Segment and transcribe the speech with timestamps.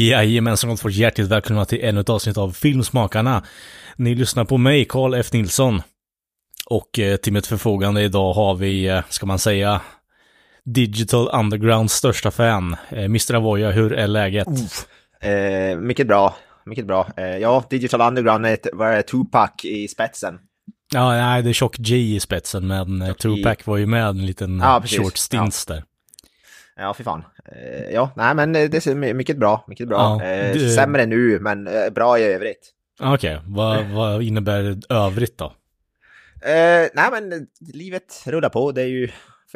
[0.00, 0.94] Jajamensan, gott folk.
[0.94, 3.44] Hjärtligt välkomna till ännu ett avsnitt av Filmsmakarna.
[3.96, 5.32] Ni lyssnar på mig, Karl F.
[5.32, 5.82] Nilsson.
[6.66, 9.80] Och eh, till mitt förfogande idag har vi, eh, ska man säga,
[10.64, 12.76] Digital Undergrounds största fan.
[12.88, 13.34] Eh, Mr.
[13.34, 14.48] Avoya, hur är läget?
[15.20, 16.36] Eh, mycket bra,
[16.66, 17.08] mycket bra.
[17.16, 20.38] Eh, ja, Digital Underground är ett, vad är Tupac i spetsen.
[20.92, 24.26] Ja, nej, det är Tjock J i spetsen, men eh, Tupac var ju med en
[24.26, 25.84] liten Ja, short stints där.
[26.76, 27.24] Ja, fy fan.
[27.52, 29.98] Eh, ja, nej men eh, det är my- mycket bra, mycket bra.
[30.20, 32.72] Ja, eh, det- Sämre nu, men bra i övrigt.
[33.02, 35.52] Okej, vad, vad innebär övrigt då?
[36.94, 39.08] Nej men livet rullar på, det är ju...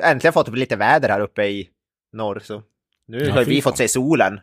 [0.02, 1.68] Äntligen fått upp lite väder här uppe i
[2.12, 2.62] norr, så
[3.08, 3.70] nu Ja, har vi fan.
[3.70, 4.40] fått se solen.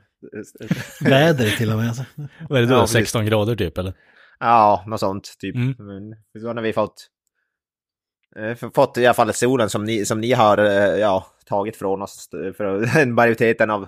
[1.01, 1.87] Väder till och med.
[1.87, 2.03] Alltså.
[2.49, 2.75] Vad är det då?
[2.75, 2.93] Ja, precis.
[2.93, 3.93] 16 grader typ, eller?
[4.39, 5.55] Ja, något sånt typ.
[5.55, 5.75] Mm.
[5.77, 7.07] Men så har vi fått...
[8.35, 12.01] Eh, fått i alla fall solen som ni, som ni har eh, ja, tagit från
[12.01, 13.87] oss för majoriteten av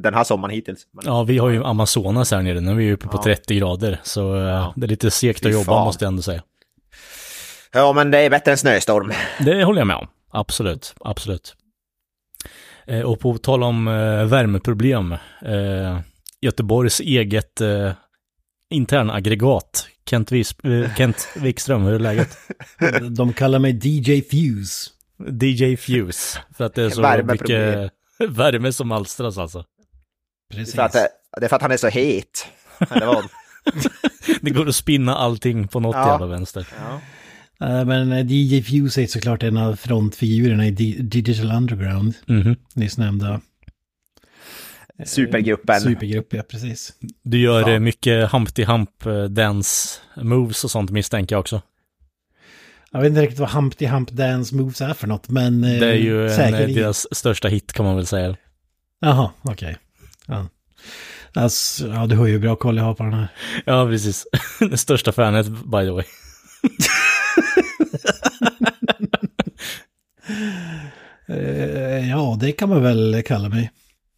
[0.00, 0.86] den här sommaren hittills.
[0.92, 3.22] Men, Ja, vi har ju Amazonas här nere, nu är vi uppe på Ja.
[3.22, 4.72] 30 grader, så eh, Ja.
[4.76, 5.84] det är lite segt att jobba fan.
[5.84, 6.42] måste jag ändå säga.
[7.72, 9.12] ja, men det är bättre än snöstorm.
[9.40, 11.56] Det håller jag med om, absolut, absolut.
[13.04, 13.84] Och på tal om
[14.30, 15.16] värmeproblem,
[16.40, 17.60] Göteborgs eget
[18.70, 22.38] internaggregat, Kent, Vis- eh, Kent Wikström, hur är läget?
[23.10, 24.90] De kallar mig DJ Fuse.
[25.42, 27.80] DJ Fuse, för att det är så Värmeproblem.
[27.80, 27.92] mycket
[28.38, 29.64] värme som alstras alltså.
[30.52, 30.74] Precis.
[30.74, 31.08] För att, det,
[31.40, 32.46] det är för att han är så het.
[32.90, 33.24] Eller vad?
[34.40, 36.10] Det går att spinna allting på något Ja.
[36.12, 36.66] jävla vänster.
[36.78, 37.00] ja.
[37.66, 42.56] Eh, Men eh, DJ Fuse är såklart en av frontfigurerna i Di- Digital Underground, Mhm.
[42.74, 43.40] nyss nämnda.
[45.06, 45.80] Supergruppen.
[45.80, 46.92] Supergrupp, ja precis.
[47.22, 47.70] Du gör Ja.
[47.74, 51.62] eh, mycket Humpty Hump eh, dance moves och sånt misstänker jag också.
[52.92, 55.86] Jag vet inte riktigt vad Humpty Hump Dance Moves är för något, men eh, Det
[55.86, 58.36] är ju en, deras största hit kan man väl säga.
[59.00, 59.76] Jaha, okej.
[60.26, 60.46] Ja.
[61.34, 63.28] Alltså, ja, du har ju bra koll jag har på den här.
[63.66, 64.26] Ja, precis.
[64.70, 66.04] Det största fanet, by the way.
[72.10, 73.70] Ja, det kan man väl kalla mig.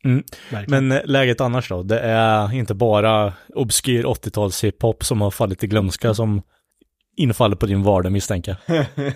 [0.04, 0.22] Mm.
[0.66, 1.82] Men eh, läget annars då?
[1.82, 6.42] Det är inte bara obskyr 80-tals hiphop som har fallit i glömska som
[7.16, 8.84] infaller på din vardag misstänker jag.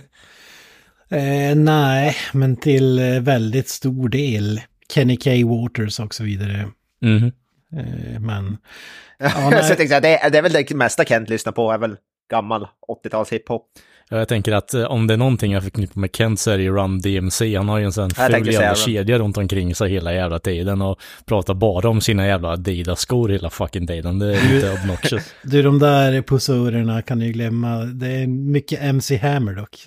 [1.11, 4.61] Eh, nej, men till eh, väldigt stor del
[4.95, 5.31] Kenny K.
[5.47, 6.69] Waters och så vidare.
[7.03, 7.33] Mhm.
[7.77, 8.57] Eh, men
[9.19, 9.31] Ja,
[9.63, 11.97] så jag tänkte, det, är- det är väl det mesta Kent lyssnar på, är väl
[12.31, 12.69] gammal
[13.05, 13.63] 80-tals hiphop.
[14.11, 16.57] Ja, Jag tänker att eh, om det är någonting jag förknippar med Kent så är
[16.57, 17.57] det ju Run DMC.
[17.57, 20.83] Han har ju en sån Jag ful jävla kedja runt omkring sig hela jävla tiden
[20.83, 24.19] och pratar bara om sina jävla Adidas-skor hela fucking tiden.
[24.19, 25.35] Det är lite obnoxious.
[25.43, 27.77] du, de där posörerna kan du ju glömma.
[27.77, 29.85] Det är mycket MC Hammer dock.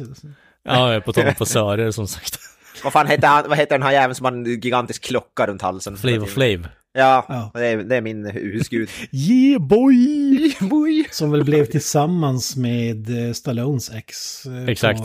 [0.64, 2.40] Ja, jag är på tal om posörer som sagt.
[2.84, 5.62] Vad fan heter han, vad heter den här jäveln som har en gigantisk klocka runt
[5.62, 5.98] halsen?
[5.98, 6.68] Flavor Flav.
[7.00, 7.52] Ja, Ja.
[7.54, 8.90] Det, är, det är min husgud.
[9.12, 10.54] Yeah boy!
[10.70, 11.06] boy.
[11.12, 14.46] Som väl blev tillsammans med eh, Stallones ex.
[14.46, 15.00] eh, Exakt.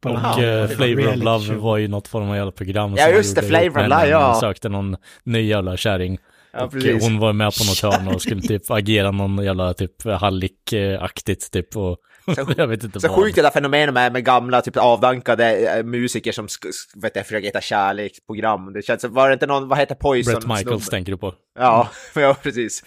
[0.00, 1.56] På, på Och uh, Flavor of Love show.
[1.56, 2.94] var ju något form av jävla program.
[2.96, 4.20] Ja, just det, Flavor of Love, ja.
[4.20, 6.18] Han sökte någon ny jävla kärring.
[6.52, 7.02] Ja, och precis.
[7.04, 11.76] hon var med på något hörn och skulle typ agera någon jävla typ hallick-aktigt typ.
[11.76, 13.16] Och Så- jag vet inte Så vad.
[13.16, 17.16] sjukt det där fenomenet med, med gamla, typ avdankade eh, musiker som sk- sk- vet
[17.16, 18.72] jag, försöker hitta kärleksprogram.
[18.72, 20.34] Det känns, var det inte någon, vad heter Poison?
[20.34, 20.90] Brett Michaels snubbe?
[20.96, 21.34] tänker du på.
[21.58, 22.84] Ja, ja precis.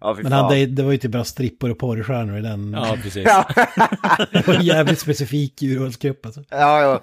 [0.00, 2.72] Ja, Men han, det, det var ju typ bara strippor och porrstjärnor i den.
[2.72, 3.24] Ja, precis.
[4.32, 6.40] Det var en jävligt specifik urvalsgrupp alltså.
[6.50, 7.00] ja, ja.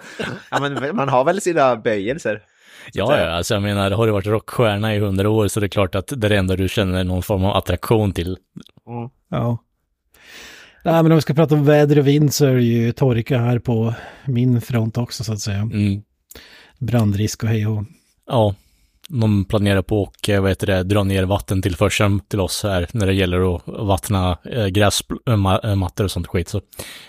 [0.51, 2.41] ja, men man har väl sina böjelser.
[2.93, 5.67] Ja, ja, alltså jag menar, har du varit rockstjärna i hundra år så det är
[5.67, 8.37] klart att det är det enda du känner någon form av attraktion till.
[9.31, 9.57] Ja.
[10.83, 13.39] Nej, men om vi ska prata om väder och vind så är det ju torka
[13.39, 13.93] här på
[14.25, 15.57] min front också så att säga.
[15.57, 16.01] Mm.
[16.79, 17.83] Brandrisk och hej och
[18.27, 18.55] Ja,
[19.09, 23.13] de planerar på och vad heter det, dra ner vattentillförseln till oss här när det
[23.13, 26.49] gäller att vattna eh, gräsmattor och sånt skit.
[26.49, 26.61] Så.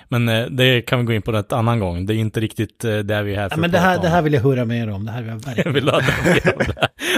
[0.09, 2.07] Men eh, det kan vi gå in på ett annan gång.
[2.07, 4.09] Det är inte riktigt eh, där vi är här för Ja, men det här, det
[4.09, 5.05] här vill jag höra mer om.
[5.07, 5.75] Det här vill jag Jag verkligen.
[5.75, 6.03] vill höra
[6.35, 6.65] mer om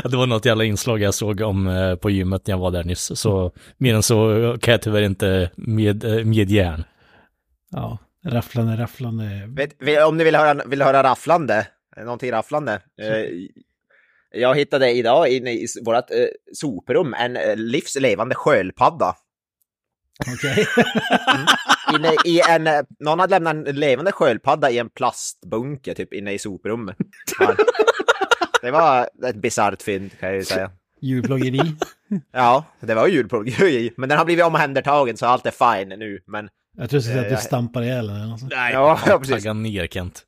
[0.02, 0.08] det.
[0.08, 2.84] Det var något jävla inslag jag såg om eh, på gymmet när jag var där
[2.84, 3.20] nyss.
[3.20, 6.84] Så mer än så kan jag tyvärr inte med, eh, medge.
[7.70, 9.24] Ja, rafflande, rafflande.
[9.48, 12.72] Vet, om ni vill höra, vill höra rafflande, eh, någonting rafflande.
[13.02, 13.08] Eh,
[14.34, 16.16] Jag hittade idag inne i vårt eh,
[16.54, 19.14] soprum en eh, livslevande sköldpadda.
[20.34, 20.66] Okej.
[21.94, 26.32] Inne i en, eh, någon hade lämnat en levande sköldpadda i en plastbunke typ inne
[26.32, 26.96] i soprummet.
[27.38, 27.54] Ja.
[28.62, 30.70] Det var ett bisarrt fynd kan jag ju säga.
[31.00, 31.60] Djurplågeri.
[32.32, 33.92] Ja, det var ju julplågeri.
[33.96, 36.20] Men den har blivit omhändertagen så allt är fine nu.
[36.26, 38.52] Men Jag tror du skulle säga att du jag- stampar ihjäl den sånt.
[38.52, 39.34] Nej, Ja, ja, precis.
[39.36, 40.22] tagga ner Kent.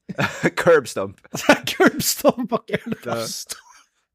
[0.57, 1.17] curbstomp.
[1.67, 2.65] Curbstomp och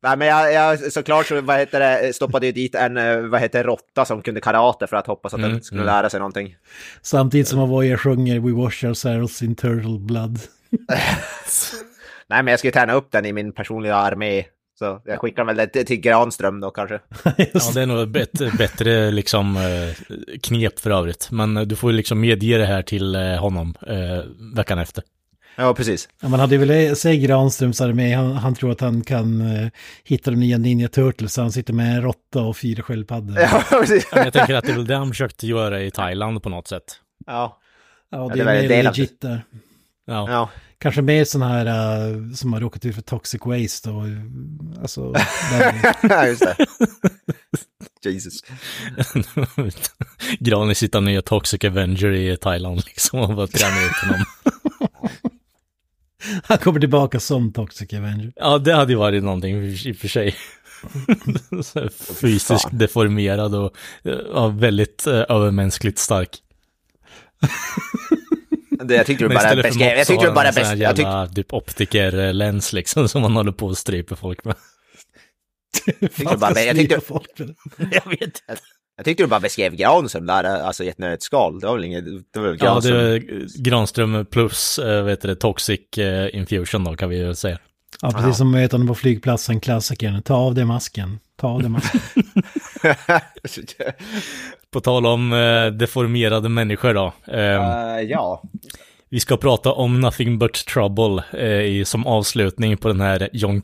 [0.02, 3.42] Nej men jag, jag såklart så vad heter det, stoppade ju dit en eh, vad
[3.42, 5.94] heter råtta som kunde karate för att hoppas att Mm, den skulle mm.
[5.94, 6.56] lära sig någonting.
[7.02, 10.40] Samtidigt som Avoya sjunger We wash ourselves in turtle blood.
[12.28, 14.44] Nej men jag ska ju träna upp den i min personliga armé.
[14.80, 17.00] Så jag skickar väl det till Granström då kanske.
[17.24, 21.32] Ja, det är nog ett bättre, liksom, eh, knep för övrigt.
[21.32, 23.76] Men eh, du får ju liksom medge det här till honom
[24.56, 25.04] veckan efter.
[25.56, 26.10] Ja precis.
[26.22, 29.70] Ja, man hade ju velat se Granströms armé, han, han tror att han kan eh,
[30.04, 33.40] hitta de nya Ninja Turtles, så han sitter med en råtta och fyra sköldpaddor.
[33.40, 34.08] Ja precis.
[34.12, 36.68] Men jag tänker att det är väl det han försökte göra i Thailand på något
[36.68, 36.84] sätt.
[37.26, 37.60] Ja.
[38.12, 39.44] Ja, det det är mer del av legit där.
[40.06, 40.50] Ja, ja.
[40.82, 45.14] Kanske mer sådana här eh, som har råkat ut för toxic waste och eh, alltså...
[46.10, 48.10] Ja, just det.
[48.10, 48.44] Jesus.
[50.40, 54.26] Granis sitter nya Toxic Avenger i Thailand liksom och bara tränar ut honom.
[56.44, 58.34] han kommer tillbaka som toxic Avenger.
[58.36, 60.36] Ja, det hade ju varit någonting i och för sig.
[62.22, 62.78] Fysiskt Fan.
[62.78, 63.76] deformerad och
[64.34, 66.30] ja, väldigt eh, övermänskligt stark.
[68.84, 72.74] Det, jag tyckte du bara beskrev, jag tyckte du bara beskrev, jag tyckte, typ optikerlens
[72.74, 74.56] liksom som man håller på och stryper folk med.
[76.00, 78.02] tyckte bara- jag tyckte- folk med det.
[78.06, 78.40] Jag vet
[79.00, 81.60] jag tyckte du bara beskrev Granström där, alltså i ett nötskal.
[81.60, 82.98] Det var väl inget, det var väl Ja, Granström.
[82.98, 87.58] det är Granström plus, äh, vet det, Toxic eh, Infusion då kan vi ju säga.
[88.02, 88.34] Ja, precis Aha.
[88.34, 90.22] som möter honom på flygplatsen, klassikern.
[90.22, 91.20] Ta av dig masken.
[91.42, 92.02] Ta av dig masken.
[94.72, 97.14] På tal om eh, deformerade människor då.
[97.28, 98.44] Eh, Eh, ja.
[99.10, 103.62] Vi ska prata om Nothing But Trouble eh, i, som avslutning på den här John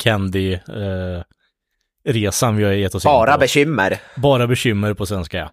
[2.05, 3.39] Candy-resan vi har gett oss in Bara på.
[3.39, 3.97] bekymmer.
[4.15, 5.51] Bara bekymmer på svenska, ja.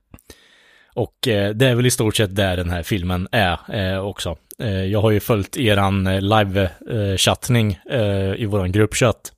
[0.95, 4.37] Och eh, det är väl i stort sett där den här filmen är eh, också.
[4.59, 9.33] Eh, jag har ju följt eran eh, live-chattning eh, i våran gruppchatt.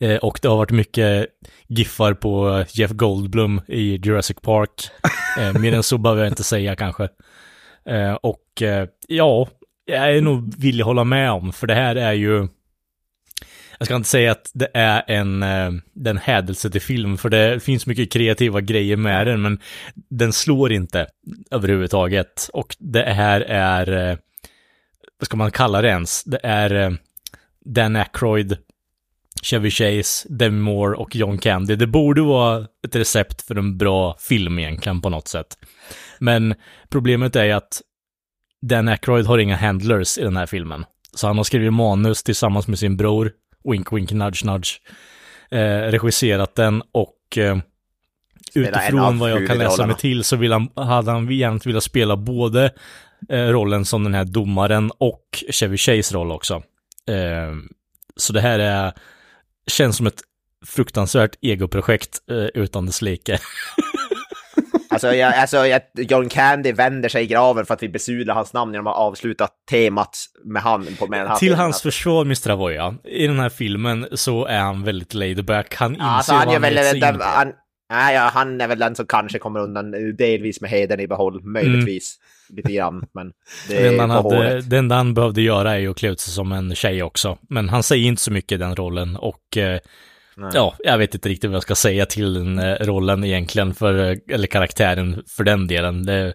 [0.00, 1.26] Eh, och det har varit mycket
[1.68, 4.70] giffar på Jeff Goldblum i Jurassic Park.
[5.60, 7.08] Mer än så behöver jag inte säga kanske.
[8.20, 8.62] Och
[9.08, 9.48] ja,
[9.84, 12.48] jag är nog villig hålla med om, för det här är ju...
[13.84, 17.60] Jag ska inte säga att det är en, eh, den hädelse till film, för det
[17.60, 19.58] finns mycket kreativa grejer med den, men
[19.94, 21.06] den slår inte
[21.50, 22.50] överhuvudtaget.
[22.52, 24.16] Och det här är, eh,
[25.18, 26.24] vad ska man kalla det ens?
[26.24, 26.90] Det är eh,
[27.64, 28.56] Dan Aykroyd,
[29.42, 31.76] Chevy Chase, Demi Moore och John Candy.
[31.76, 35.58] Det borde vara ett recept för en bra film egentligen på något sätt.
[36.18, 36.54] Men
[36.88, 37.80] problemet är ju att
[38.62, 40.84] Dan Aykroyd har inga handlers i den här filmen.
[41.14, 43.32] Så han har skrivit manus tillsammans med sin bror,
[43.64, 44.80] wink wink nudge nudge,
[45.50, 47.58] eh, regisserat den och eh,
[48.54, 52.16] utifrån vad jag kan läsa mig till så vill han, hade han gärna velat spela
[52.16, 52.70] både
[53.28, 56.54] eh, rollen som den här domaren och Chevy Chase roll också.
[57.08, 57.54] Eh,
[58.16, 58.92] så det här är,
[59.66, 60.20] känns som ett
[60.66, 63.38] fruktansvärt egoprojekt eh, utan dess like.
[64.94, 68.52] Alltså, jag, alltså jag, John Candy vänder sig i graven för att vi besudlar hans
[68.52, 71.58] namn genom att avsluta temat med han på med Till filmen.
[71.58, 72.50] hans försvar, Mr.
[72.50, 75.74] Avoya, i den här filmen så är han väldigt laid back.
[75.74, 77.52] Han inser alltså, han, vad han väl, sig den, han,
[77.92, 81.06] nej, ja, han är väl den som kanske kommer undan eh, delvis med heden i
[81.06, 82.16] behåll, möjligtvis.
[82.48, 83.32] Lite grann, men
[83.68, 86.32] det Det enda, hade, det enda han behövde göra är ju att klä ut sig
[86.32, 87.38] som en tjej också.
[87.48, 89.78] Men han säger inte så mycket i den rollen och eh,
[90.36, 90.50] Nej.
[90.54, 94.10] ja, jag vet inte riktigt vad jag ska säga till den eh, rollen egentligen, för,
[94.10, 96.06] eh, eller karaktären för den delen.
[96.06, 96.34] Det,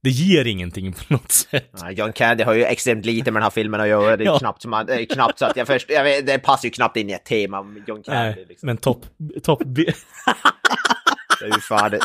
[0.00, 1.70] det ger ingenting på något sätt.
[1.90, 4.16] John Candy har ju extremt lite med den här filmen att göra.
[4.16, 4.38] Det är Ja.
[4.38, 7.10] knappt, som man, knappt så att jag först, jag vet, det passar ju knappt in
[7.10, 8.20] i ett tema om John Candy.
[8.20, 8.66] Nej, liksom.
[8.66, 9.06] men topp,
[9.42, 9.62] topp,
[11.40, 11.98] Det är ju fan det.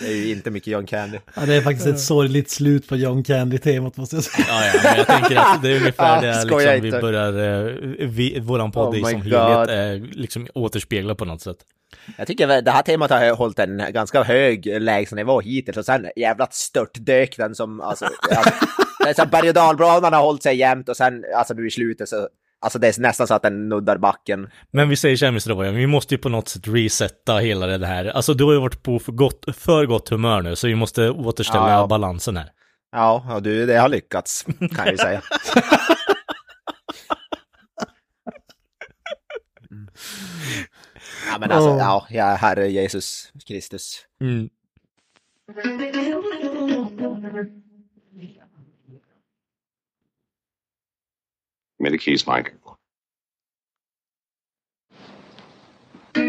[0.00, 1.18] Det är ju inte mycket John Candy.
[1.34, 4.46] Ja, det är faktiskt ett sorgligt slut på John Candy-temat måste jag säga.
[4.48, 7.74] Ja, ja, men jag tänker att det är ungefär Ah, det liksom, vi börjar, eh,
[8.08, 11.56] vi, våran podd Oh som helhet eh, liksom återspeglar på något sätt.
[12.16, 16.48] Jag tycker det här temat har hållit en ganska hög lägstanivå hittills och sen jävla
[16.50, 18.08] störtdök den som alltså,
[19.06, 22.28] alltså berg och dalbanan har hållit sig jämnt och sen alltså nu i slutet så
[22.60, 24.48] alltså det är nästan så att den nuddar backen.
[24.70, 25.48] Men vi säger så här, Mr.
[25.48, 28.04] Roy, vi måste ju på något sätt resetta hela det här.
[28.04, 31.10] Alltså du har ju varit på för gott, för gott humör nu, så vi måste
[31.10, 31.86] återställa Ja, ja.
[31.86, 32.50] balansen här.
[32.92, 35.22] Ja, och du, det har lyckats kan jag ju säga.
[41.32, 44.06] Ja, men alltså, ja, ja, herre Jesus Kristus.
[44.20, 44.48] Mm.
[51.80, 52.52] Give me the keys, Mike.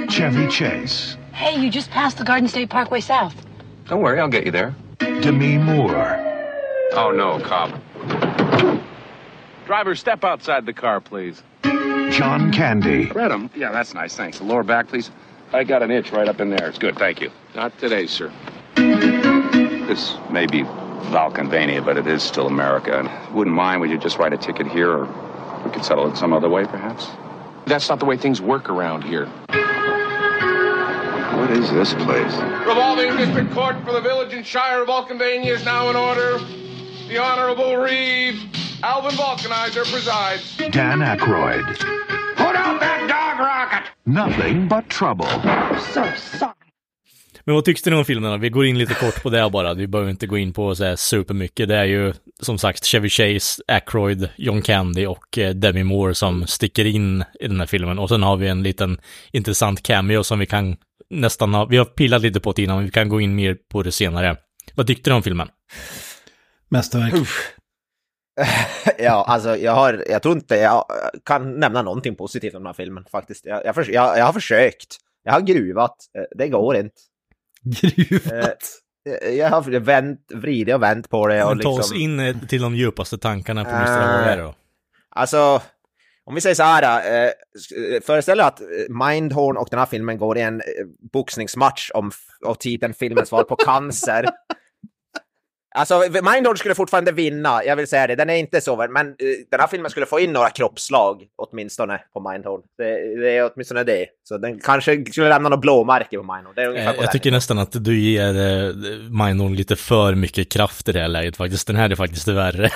[0.07, 3.35] Chevy Chase, Hey, you just passed the Garden State Parkway South.
[3.89, 4.73] Don't worry, I'll get you there.
[4.99, 6.17] Demi Moore,
[6.93, 7.77] Oh, no, cop.
[9.65, 11.43] Driver, step outside the car, please.
[11.63, 13.49] John Candy, Read 'em?
[13.53, 14.37] Yeah, that's nice, thanks.
[14.37, 15.11] The lower back, please.
[15.51, 16.69] I got an itch right up in there.
[16.69, 17.29] It's good, thank you.
[17.55, 18.31] Not today, sir.
[18.75, 20.63] This may be
[21.11, 22.99] Valkenvania, but it is still America.
[22.99, 25.07] And wouldn't mind, would you just write a ticket here, or
[25.63, 27.07] we could settle it some other way, perhaps?
[27.65, 29.27] That's not the way things work around here.
[31.37, 32.35] What is this place?
[32.67, 36.39] Revolving District Court for the Village and Shire of Vulcanvania is now in order.
[37.07, 38.39] The Honorable Reeve
[38.83, 40.57] Alvin Vulcanizer presides.
[40.71, 41.65] Dan Aykroyd,
[42.35, 43.91] Put out that dog rocket!
[44.05, 45.27] Nothing But Trouble,
[47.45, 48.37] Men vad tyckte ni om filmen då?
[48.37, 49.73] Vi går in lite kort på det bara.
[49.73, 51.67] Vi behöver inte gå in på så här supermycket.
[51.69, 56.47] Det är ju som sagt Chevy Chase, Aykroyd, John Candy och eh, Demi Moore som
[56.47, 57.99] sticker in i den här filmen.
[57.99, 60.77] Och sen har vi en liten intressant cameo som vi kan
[61.09, 63.57] nästan ha, vi har pillat lite på det innan, men vi kan gå in mer
[63.71, 64.37] på det senare.
[64.75, 65.47] Vad tyckte ni om filmen?
[66.69, 67.13] Mästerverk.
[68.97, 70.85] Ja, alltså jag har, jag tror inte jag
[71.25, 73.45] kan nämna någonting positivt om den här filmen faktiskt.
[73.45, 74.97] Jag, jag, jag, jag har försökt.
[75.23, 75.95] Jag har gruvat.
[76.17, 76.95] Eh, Det går inte.
[77.63, 78.80] Gruvat.
[79.09, 81.97] Eh, Jag har vänt, vridit och vänt på det och Men ta oss liksom...
[81.97, 84.37] in eh, till de djupaste tankarna på Mr.
[84.37, 84.55] Då?
[85.09, 85.61] Alltså,
[86.25, 87.31] om vi säger så här, eh,
[88.05, 90.61] föreställ dig att Mindhorn och den här filmen går i en
[91.13, 92.11] boxningsmatch om,
[92.45, 94.25] och titeln filmen svar på cancer.
[95.75, 98.15] Alltså, Mindhorn skulle fortfarande vinna, jag vill säga det.
[98.15, 99.13] Den är inte så, men eh,
[99.51, 102.61] den här filmen skulle få in några kroppsslag, åtminstone, på Mindhorn.
[102.77, 104.05] Det, det är åtminstone det.
[104.23, 106.53] Så den kanske skulle lämna något blåmärke på Mindhorn.
[106.55, 108.73] Det är ungefär Eh, Jag den tycker nästan att du ger eh,
[109.25, 111.67] Mindhorn lite för mycket kraft i det här läget faktiskt.
[111.67, 112.69] Den här är faktiskt värre.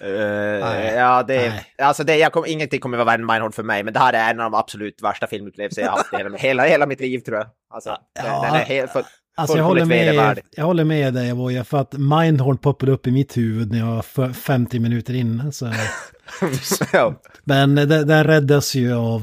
[0.00, 1.74] Eh, ja, det, Nej.
[1.78, 4.12] alltså det, jag kom, ingenting kommer vara värre än Mindhorn för mig, men det här
[4.12, 7.00] är en av de absolut värsta filmupplevelser jag har haft i hela, hela, hela mitt
[7.00, 7.46] liv tror jag.
[7.74, 8.42] Alltså, den, Ja.
[8.44, 9.04] den är helt för,
[9.36, 13.10] Alltså jag håller, med, jag håller med dig Avoya, för att Mindhorn poppade upp i
[13.10, 15.52] mitt huvud när jag var f- 50 minuter in.
[15.52, 15.72] Så.
[16.92, 17.14] ja.
[17.44, 19.22] Men det- den räddas ju av,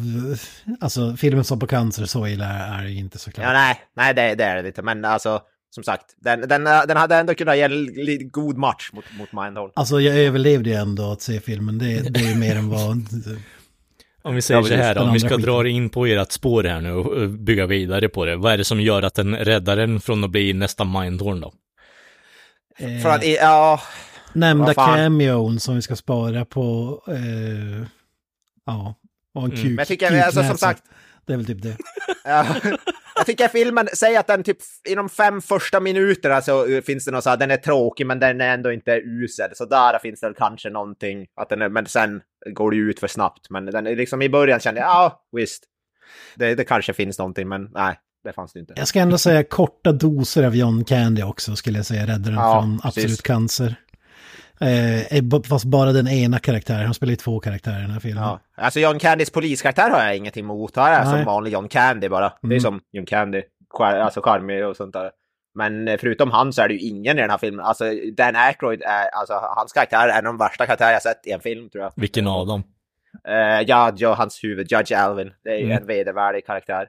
[0.82, 3.46] alltså filmen som på cancer så illa är det inte såklart.
[3.48, 5.42] ja, nej, nej det, det är det inte, men alltså
[5.76, 9.72] som sagt, den, den, den hade ändå kunnat ge en god match mot, mot Mindhorn.
[9.76, 12.98] Alltså jag överlevde ju ändå att se filmen, det, det är ju mer än vad...
[14.22, 15.42] Om vi säger Ja, så här om vi ska skiten.
[15.42, 18.36] dra in på ert spår här nu och eh, bygga vidare på det.
[18.36, 21.54] Vad är det som gör att den räddar den från att bli nästa Mindhorn då?
[23.04, 23.82] För att, ja,
[24.34, 27.88] Nämnda cameon som vi ska spara på, eh,
[28.66, 28.96] ja,
[29.34, 29.56] och en Mm.
[29.64, 30.84] kuk, men jag tycker, alltså som sagt,
[31.26, 31.78] Det är väl typ det.
[32.24, 32.46] Ja,
[33.16, 34.58] jag tycker filmen, säg att den typ
[34.90, 38.20] inom fem första minuterna så uh, finns det något så här, den är tråkig men
[38.20, 39.50] den är ändå inte usel.
[39.56, 42.22] Så där finns det kanske någonting, att den är, men sen
[42.54, 43.50] går det ut för snabbt.
[43.50, 45.64] Men den liksom i början kände jag, ja visst,
[46.36, 48.74] det, det kanske finns någonting men nej, det fanns det inte.
[48.78, 52.34] Jag ska ändå säga korta doser av John Candy också skulle jag säga räddar den
[52.34, 53.04] Ja, från precis.
[53.04, 53.76] absolut cancer.
[54.60, 58.00] Eh, eh, fast bara den ena karaktären, han spelar ju två karaktärer i den här
[58.00, 58.24] filmen.
[58.24, 58.40] Ja.
[58.58, 60.76] Alltså John Candys poliskaraktär har jag ingenting emot.
[60.76, 62.30] Här är som vanlig John Candy bara.
[62.42, 62.60] Det är Mm.
[62.60, 63.42] som John Candy,
[63.80, 65.12] alltså charmig och sånt där.
[65.56, 67.66] Men eh, förutom han så är det ju ingen i den här filmen.
[67.66, 67.84] Alltså
[68.18, 71.70] Dan Aykroyd är, alltså hans karaktär är de värsta karaktärer jag sett i en film
[71.70, 71.94] tror jag.
[71.96, 72.64] Vilken av dem?
[73.28, 75.32] Uh, ja, ja, hans huvud, Judge Alvin.
[75.44, 75.78] Det är ju Mm.
[75.78, 76.88] en vedervärdig karaktär.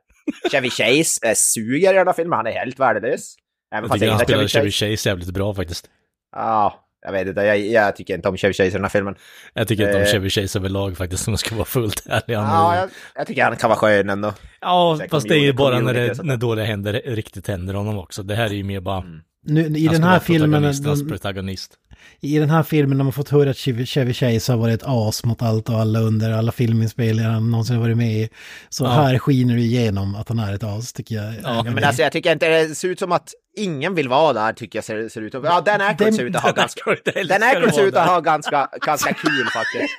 [0.52, 3.34] Chevy Chase uh, suger i den här filmen, han är helt värdelös.
[3.74, 4.90] Även Jag tycker han spelar Chevy Chevy Chase.
[4.90, 5.90] Chase jävligt bra faktiskt.
[6.36, 9.14] Ja, jag vet inte, jag, jag tycker inte om Chevy Chase i den här filmen.
[9.54, 10.08] Jag tycker inte om Eh.
[10.08, 12.34] Chevy Chase överlag faktiskt, om jag ska vara fullt ärlig.
[12.34, 14.34] Ja, jag, jag tycker han kan vara skön ändå.
[14.60, 17.98] ja Säkert fast det är ju bara när, det, när dåliga händer riktigt händer honom
[17.98, 18.22] också.
[18.22, 19.04] Det här är ju mer bara...
[19.44, 21.78] Nu, I den här filmen, protagonist, hans den, protagonist.
[22.20, 25.24] I den här filmen har man fått höra att Chevy, Chase har varit ett as
[25.24, 28.28] mot allt och alla under alla filminspelningar han någonsin har varit med i.
[28.68, 28.88] Så Ja.
[28.90, 31.34] här skiner det igenom att han är ett as, tycker jag.
[31.42, 34.52] Ja, Men alltså jag tycker inte det ser ut som att ingen vill vara där,
[34.52, 35.44] tycker jag ser, ser ut att...
[35.44, 36.82] Ja, Dan Aykroyd Den- ser ut att ha ganska...
[37.28, 39.94] Dan Aykroyd ser ut att ha ganska, ganska kul faktiskt.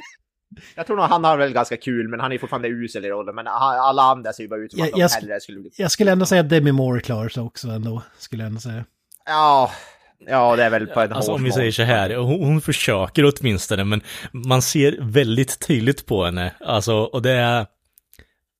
[0.76, 3.36] Jag tror nog han har väl ganska kul, men han är fortfarande usel i rollen.
[3.36, 5.60] Men alla andra ser ju bara ut som Jag- att de jag sk- hellre skulle
[5.60, 5.72] bli...
[5.78, 8.86] jag skulle ändå säga att Demi Moore klarar sig också ändå, skulle jag ändå säga.
[9.26, 9.72] Ja,
[10.27, 13.34] ja det är väl på en Alltså om vi säger så här, hon, hon försöker
[13.34, 14.01] åtminstone, men
[14.32, 16.53] man ser väldigt tydligt på henne.
[16.60, 17.65] Alltså, och det är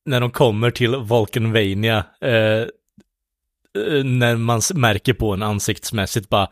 [0.06, 6.48] när de kommer till Vulcanvania, eh, eh, när man märker på en ansiktsmässigt bara,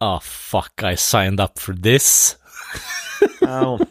[0.00, 2.36] ah fuck I signed up for this.
[3.40, 3.78] Ja.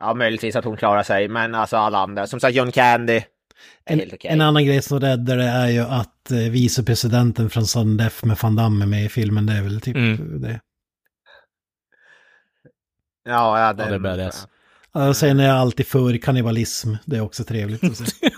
[0.00, 2.26] Ja, möjligtvis att hon klarar sig, men alltså alla andra.
[2.26, 3.22] Som sagt, John Candy.
[3.84, 4.30] En, okej.
[4.30, 8.36] en annan grej som räddar det är ju att eh, vicepresidenten från Sudden Death med
[8.42, 9.46] Van Damme är med i filmen.
[9.46, 10.40] Det är väl typ Mm.
[10.40, 10.60] det.
[13.24, 14.46] Ja, ja, Ja, den, det är badass.
[14.92, 16.94] Ja, Och sen är jag alltid för kannibalism.
[17.04, 18.04] Det är också trevligt att se.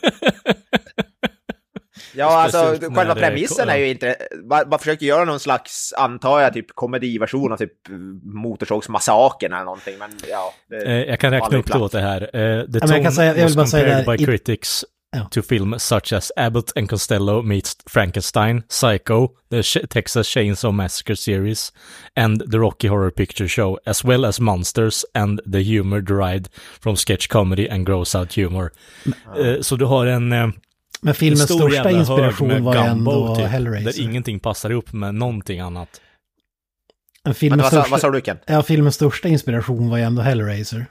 [2.14, 4.16] Ja, alltså själva det premissen är ju inte...
[4.50, 7.72] Man, man försöker göra någon slags, antar jag, typ komediversion av typ
[8.22, 10.54] Motorsågsmassakern eller någonting, men ja.
[10.68, 12.22] Det, Eh, jag kan räkna upp det åt det här.
[12.22, 14.26] Eh, the men jag kan tone säga- jag vill was bara säga det by i-
[14.26, 14.84] critics
[15.16, 15.28] Ja.
[15.30, 21.72] to film such as Abbott and Costello meets Frankenstein, Psycho, the Texas Chainsaw Massacre series,
[22.16, 26.48] and the Rocky Horror Picture Show, as well as Monsters and the humor derived
[26.80, 28.70] from sketch comedy and gross out humor.
[29.38, 30.32] Eh, så du har en...
[30.32, 30.48] eh,
[31.02, 33.84] Men en filmens stor största inspiration var ändå typ, Hellraiser.
[33.92, 35.88] Där ingenting passar ihop med någonting annat.
[37.24, 38.38] En Men filmens vad, sa, största, vad sa du Ken?
[38.46, 40.86] ja, filmens största inspiration var ju ändå Hellraiser.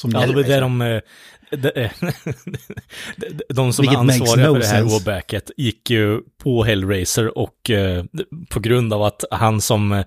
[0.00, 0.80] Som Ja, det var där de...
[0.82, 1.00] eh,
[1.50, 1.90] de,
[3.16, 7.70] de, de som är ansvariga no för det här åbacket gick ju på Hellraiser och
[7.70, 8.04] eh,
[8.50, 10.04] på grund av att han som,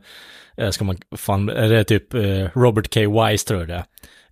[0.58, 2.14] eh, ska man, fan, är det typ
[2.56, 3.00] Robert K.
[3.26, 3.86] Wise tror jag det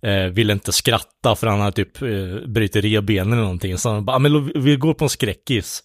[0.08, 3.78] är, eh, ville inte skratta för han hade typ eh, brutit revbenen eller någonting.
[3.78, 5.82] Så han bara, "Ah, men vi går på en skräckis.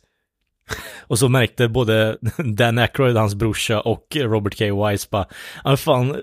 [1.07, 4.88] Och så märkte både Dan Aykroyd, hans brorsa, och Robert K.
[4.88, 5.25] Wise bara,
[5.63, 6.15] ja fan,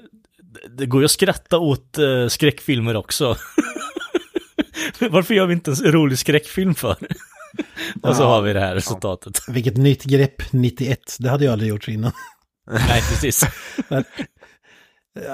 [0.79, 3.37] det går ju att skratta åt eh, skräckfilmer också.
[5.11, 6.91] Varför gör vi inte en rolig skräckfilm för?
[8.03, 8.27] Och så Ja.
[8.27, 9.41] har vi det här resultatet.
[9.49, 10.99] Vilket nytt grepp 91.
[11.19, 12.13] Det hade jag aldrig gjort innan.
[12.71, 13.45] Nej, precis.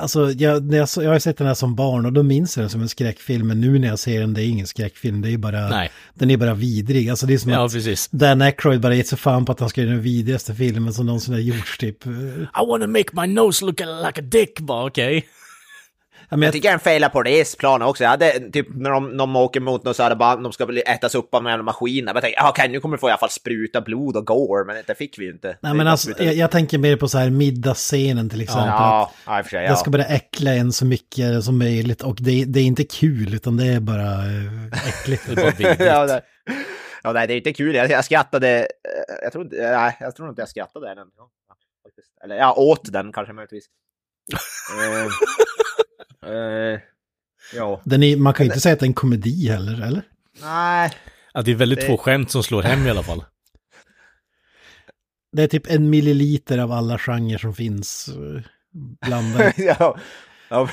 [0.00, 2.70] Alltså, jag, jag, jag har sett den här som barn och då minns jag den
[2.70, 3.46] som en skräckfilm.
[3.48, 5.22] Men nu när jag ser den, det är ingen skräckfilm.
[5.22, 5.90] Det är bara, Nej.
[6.14, 7.08] den är bara vidrig.
[7.10, 8.08] Alltså det är som Ja, att precis.
[8.08, 11.06] Dan Aykroyd bara gett sig fan på att han ska göra den vidrigaste filmen som
[11.06, 12.06] någonsin har gjorts typ.
[12.06, 15.14] I wanna make my nose look like a dick, bara okej.
[15.16, 15.22] Ja,
[16.30, 18.02] men Jag jag, tycker den failar på resplanen också.
[18.04, 20.82] Jag hade typ när de, de åker mot något så hade bara, de ska bli
[20.82, 22.14] ätas upp av några maskiner.
[22.14, 24.82] Jag tänkte, okej nu kommer vi få i alla fall spruta blod och gore, men
[24.86, 25.48] det fick vi ju inte.
[25.60, 28.66] nej Det men alltså, jag, jag tänker mer på så här middagsscenen till exempel.
[28.68, 29.62] Ja, ja, sig.
[29.62, 29.76] Jag Ja.
[29.76, 33.56] ska bara äckla en så mycket som möjligt och det, det är inte kul utan
[33.56, 35.22] det är bara eh, äckligt.
[35.34, 36.22] Det är bara ja, det,
[37.02, 37.74] ja, nej, det är inte kul.
[37.74, 38.66] Jag, jag skrattade, eh,
[39.22, 40.98] jag tror, inte, nej, jag tror inte jag skrattade den.
[42.24, 43.64] Eller ja, åt den kanske möjligtvis.
[46.26, 46.80] eh,
[47.54, 50.02] ja, Den är, man kan ju inte säga att det är en komedi heller, eller?
[50.42, 50.92] nej.
[51.32, 53.24] Ja, det är väldigt Det- få skämt som slår hem i alla fall.
[55.32, 58.42] Det är typ en milliliter av alla genrer som finns eh,
[59.06, 59.52] blandade.
[59.78, 59.98] ja,
[60.48, 60.68] ja.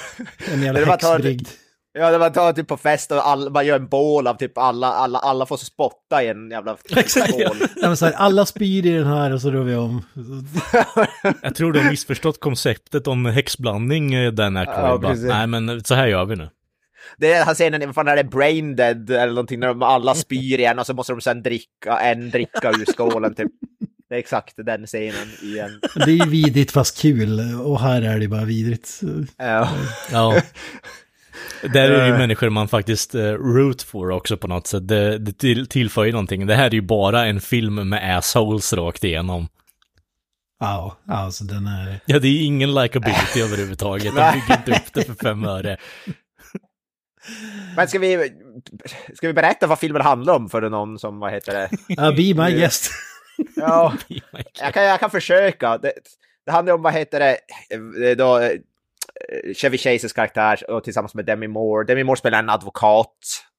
[0.51, 1.47] En jävla häxbrygd.
[1.97, 4.57] Ja, det var ta typ på fest och alla, man gör en bål av typ
[4.57, 7.31] alla, alla, alla får spotta i en jävla Exakt.
[7.31, 7.57] bål.
[7.75, 10.03] Ja, här, alla spyr i den här och så rör vi om.
[11.41, 15.03] Jag tror de har missförstått konceptet om häxblandning, eh, Dan Aykroyd.
[15.03, 15.13] Ja.
[15.27, 16.49] Nej, men så här gör vi nu.
[17.17, 20.15] Det är han scenen, vad fan är det, brain dead eller någonting, när de alla
[20.15, 23.51] spyr igen och så måste de sen dricka en dricka ur skålen typ.
[24.09, 25.79] Det är exakt den scenen igen.
[25.95, 29.01] Det är ju vidrigt fast kul och här är det bara vidrigt.
[29.37, 29.69] Ja.
[30.11, 30.41] Ja.
[31.73, 32.17] Där är det ju Eh.
[32.17, 34.87] människor man faktiskt uh, root for också på något sätt.
[34.87, 36.47] Det, det till, tillför ju någonting.
[36.47, 39.47] Det här är ju bara en film med assholes rakt igenom.
[40.59, 41.99] Ja, alltså den är...
[42.05, 44.15] Ja, det är ingen likability överhuvudtaget.
[44.15, 45.77] De bygger inte upp det för fem öre.
[47.75, 48.31] Men ska vi,
[49.13, 51.69] ska vi berätta vad filmen handlar om för någon som, vad heter det?
[51.87, 52.91] Ja, be my guest.
[53.55, 53.93] Ja,
[54.61, 55.77] jag kan, jag kan försöka.
[55.77, 55.93] Det,
[56.45, 57.37] det handlar om, vad heter det,
[58.09, 58.51] eh, då, eh,
[59.55, 61.85] Chevy Chases karaktär och tillsammans med Demi Moore.
[61.85, 63.15] Demi Moore spelar en advokat,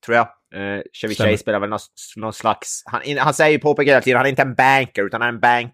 [0.07, 0.27] tror jag.
[0.55, 1.31] Eh, Chevy Stämmer.
[1.31, 1.79] Chase spelar väl någon,
[2.17, 2.83] någon slags...
[2.87, 5.29] Han, in- han säger ju påpekar hela tiden, han är inte en banker, utan han
[5.29, 5.73] är en bank...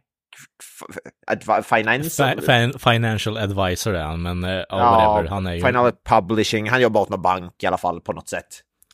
[0.62, 2.22] f- adva- Finance?
[2.24, 5.28] Fa- fan- financial advisor är han, men uh, ja, whatever.
[5.28, 5.60] Han är ju...
[5.60, 8.46] Final Publishing, han jobbar åt någon bank i alla fall på något sätt.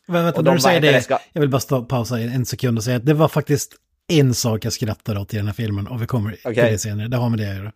[0.07, 2.77] Men vänta, när du säger det, ska- jag vill bara stå, pausa en, en sekund
[2.77, 3.73] och säga att det var faktiskt
[4.07, 6.71] en sak jag skrattade åt i den här filmen och vi kommer till Okej.
[6.71, 7.07] det senare.
[7.07, 7.71] Det har med det att göra.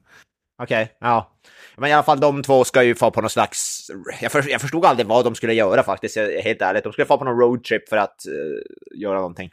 [0.63, 1.31] Okej, ja.
[1.77, 3.87] Men i alla fall de två ska ju få på någon slags...
[4.21, 6.83] Jag, för, jag förstod aldrig vad de skulle göra faktiskt, helt ärligt.
[6.83, 9.49] De skulle få på någon roadtrip för att eh, göra någonting.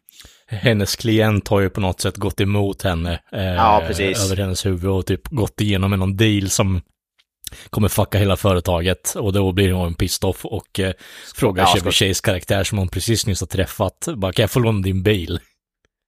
[0.47, 3.21] Hennes klient har ju på något sätt gått emot henne.
[3.33, 4.25] eh, Ja, precis.
[4.25, 6.81] Över hennes huvud och typ gått igenom någon deal som
[7.71, 9.15] kommer fucka hela företaget.
[9.15, 10.93] Och då blir hon pissed off och eh,
[11.35, 14.09] frågar ja, Chevy Chase karaktär som hon precis nyss har träffat.
[14.17, 15.41] Bara, kan jag få låna din bil?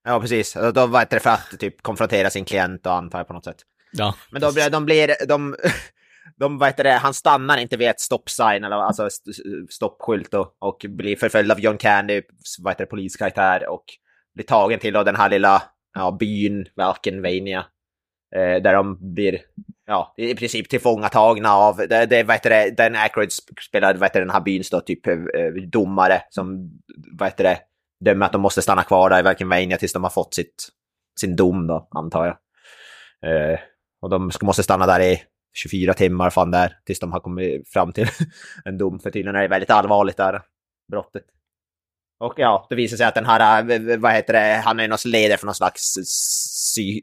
[0.05, 0.57] Ja, precis.
[0.75, 3.57] Då var det för att typ konfrontera sin klient och antar på något sätt.
[3.93, 5.27] Ja, Men då blir de blir...
[5.29, 5.57] De,
[6.37, 9.33] de, vad heter det, han stannar inte vid ett stoppsign, eller alltså st-
[9.71, 12.23] stoppskylt och, och blir förföljd av John Candy,
[12.59, 13.85] vad heter det, poliskaraktär och
[14.35, 15.63] blir tagen till då den här lilla
[15.95, 17.67] ja, byn, Valkenvania.
[18.37, 19.41] Eh, där de blir
[19.87, 23.33] ja, i princip tillfångatagna av, det, det, vad heter det, den Aykroyd
[23.69, 26.71] spelar, vad heter det, den här byns då, typ eh, eh, domare som,
[27.19, 27.59] vad heter det,
[28.05, 30.69] dömer att de måste stanna kvar där i Valkenvania tills de har fått sitt,
[31.21, 32.37] sin dom då, antar jag.
[33.31, 33.59] Eh,
[34.03, 35.23] och de måste stanna där i
[35.55, 38.07] 24 timmar, fan där, tills de har kommit fram till
[38.65, 38.99] en dom.
[38.99, 40.43] För tydligen är det väldigt allvarligt där,
[40.91, 41.25] brottet.
[42.21, 44.99] Och ja, det visar sig att den här, eh, vad heter det, han är någon
[45.05, 45.95] ledare för någon slags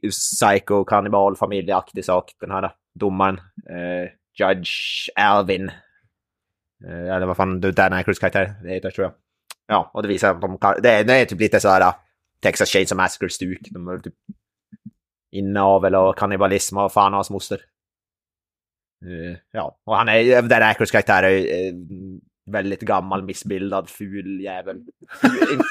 [0.09, 3.37] psycho kannibal familjeaktig sak, den här domaren.
[3.69, 4.09] Eh,
[4.39, 5.71] Judge Alvin.
[6.87, 9.13] Eh, eller vad fan, Dan Aykroyds karaktär det heter tror jag.
[9.67, 11.81] Ja, och det visar att de kan, det, är, det är typ lite så här
[11.81, 11.95] eh,
[12.41, 13.59] Texas Chainsaw Massacre-stuk.
[13.71, 14.13] De är typ
[15.31, 17.61] inavel och kannibalism och fan och hans moster.
[19.05, 21.37] Eh, ja, och han är, Dan Aykroyds karaktär är
[21.67, 21.73] eh,
[22.51, 24.77] väldigt gammal, missbildad, ful jävel.
[25.23, 25.61] In,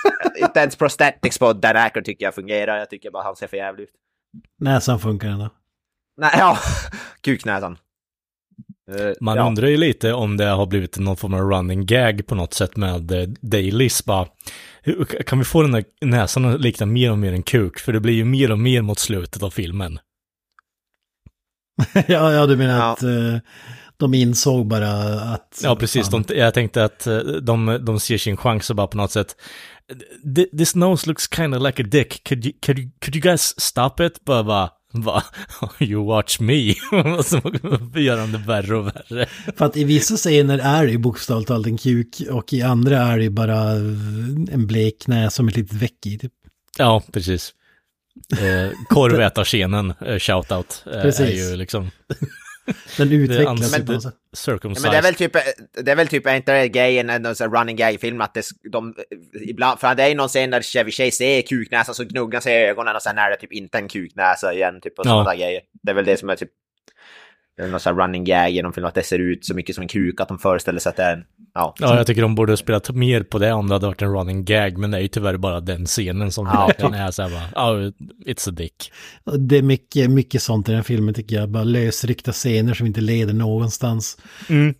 [0.42, 2.78] inte ens prosthetics på Dan Aykroyd tycker jag fungerar.
[2.78, 3.94] Jag tycker bara han ser för jävligt ut.
[4.58, 5.50] Näsan funkar ändå.
[6.16, 6.58] Nej, ja,
[7.20, 7.78] kuknäsan.
[8.90, 9.46] Eh, Man ja.
[9.46, 12.76] undrar ju lite om det har blivit någon form av running gag på något sätt
[12.76, 14.04] med eh, Dailies.
[14.04, 14.26] Bara,
[15.26, 17.78] kan vi få den där näsan att likna mer och mer en kuk?
[17.78, 19.98] För det blir ju mer och mer mot slutet av filmen.
[22.08, 22.92] ja, ja, du menar Ja.
[22.92, 23.38] att eh,
[23.96, 24.90] de insåg bara
[25.20, 25.60] att...
[25.62, 26.08] Ja, precis.
[26.08, 29.36] De, jag tänkte att eh, de, de ser sin chans och bara på något sätt.
[30.36, 32.28] "Th- This nose looks kind of like a dick.
[32.28, 34.24] Could you, could you, could you guys stop it?
[34.24, 35.22] Bara, bara, bara
[35.80, 36.74] you watch me.
[37.18, 37.36] Och så
[37.94, 39.26] gör de det värre och värre.
[39.56, 42.98] För att i vissa scener är det ju bokstavligt talat en kuk och i andra
[42.98, 43.60] är det ju bara
[44.52, 46.18] en blek näsa med ett litet veck i.
[46.18, 46.32] Typ.
[46.78, 47.52] Ja, precis.
[48.40, 51.90] Eh, Korvätarscenen, eh, shoutout, eh, är ju liksom
[52.96, 54.14] Den utvecklas ju på något sätt.
[54.30, 54.82] Ja, circumcised.
[54.82, 55.32] men det är väl typ,
[55.84, 58.94] det är väl typ, är inte det grejen, en här running gag-film, att det, de,
[59.48, 62.54] ibland, för det är ju någon scen där Chevy Chase ser kuknäsa så gnuggar sig
[62.54, 65.10] i ögonen och sen är det typ inte en kuknäsa igen, typ och Ja.
[65.10, 65.60] sådana grejer.
[65.82, 66.50] Det är väl det som är typ,
[67.56, 69.82] det är någon sån running gag genom filmen, att det ser ut så mycket som
[69.82, 71.74] en kuk, att de föreställer sig att det är en, ja.
[71.78, 74.12] Ja, jag tycker de borde ha spelat mer på det om det hade varit en
[74.12, 76.66] running gag, men det är ju tyvärr bara den scenen som Ja.
[76.66, 77.90] verkligen är så här bara, oh,
[78.26, 78.92] it's a dick.
[79.38, 81.48] Det är mycket, mycket sånt i den här filmen tycker jag.
[81.50, 84.16] Bara lösryckta scener som inte leder någonstans.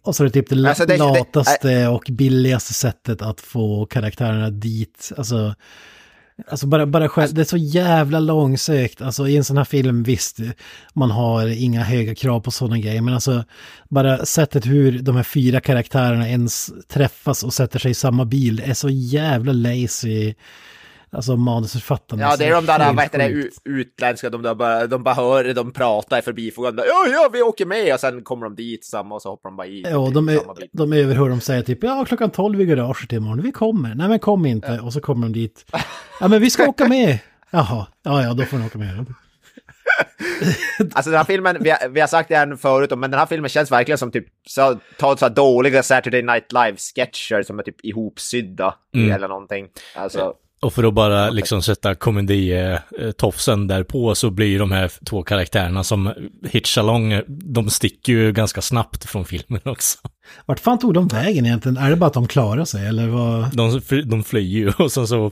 [0.02, 3.86] Och så är det typ det, Alltså, det- det- lataste och billigaste sättet att få
[3.86, 5.12] karaktärerna dit.
[5.16, 5.54] Alltså,
[6.48, 9.02] alltså bara, bara själv, det är så jävla långsökt.
[9.02, 10.38] Alltså i en sån här film, visst,
[10.92, 13.00] man har inga höga krav på sådana grejer.
[13.00, 13.44] Men alltså
[13.88, 18.56] bara sättet hur de här fyra karaktärerna ens träffas och sätter sig i samma bil
[18.56, 20.34] det är så jävla lazy.
[21.12, 22.22] Alltså manusförfattarna.
[22.22, 25.54] Ja, det är de där, vad heter det, utländska, de, där bara, de bara hör,
[25.54, 26.82] de pratar i förbifogande.
[26.86, 27.94] Ja, ja, vi åker med!
[27.94, 29.82] Och sen kommer de dit samma och så hoppar de bara i.
[29.82, 30.40] Ja, de, är,
[30.72, 33.94] de överhör dem säga typ ja klockan 12 i garaget imorgon, vi kommer.
[33.94, 34.80] Nej men kom inte.
[34.80, 35.64] Och så kommer de dit.
[36.20, 37.18] Ja men vi ska åka med.
[37.50, 39.06] Jaha, ja ja då får ni åka med.
[40.92, 43.26] Alltså den här filmen, vi har, vi har sagt det här förut, men den här
[43.26, 47.62] filmen känns verkligen som typ, så, ta så här dåliga Saturday Night Live-sketcher som är
[47.62, 49.12] typ ihopsydda Mm.
[49.12, 49.68] eller någonting.
[49.96, 55.22] Alltså, Och för att bara liksom sätta komedi-tofsen där på så blir de här två
[55.22, 56.12] karaktärerna som
[56.48, 59.98] hitch along, de sticker ju ganska snabbt från filmen också.
[60.46, 61.76] Vart fan tog de vägen egentligen?
[61.76, 63.56] Är det bara att de klarar sig eller vad?
[63.56, 65.26] De, de flyr ju och sen så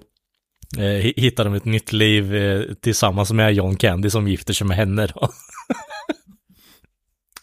[0.77, 4.67] eh, hi- hittar de ett nytt liv eh, tillsammans med John Candy som gifter sig
[4.67, 5.29] med henne då.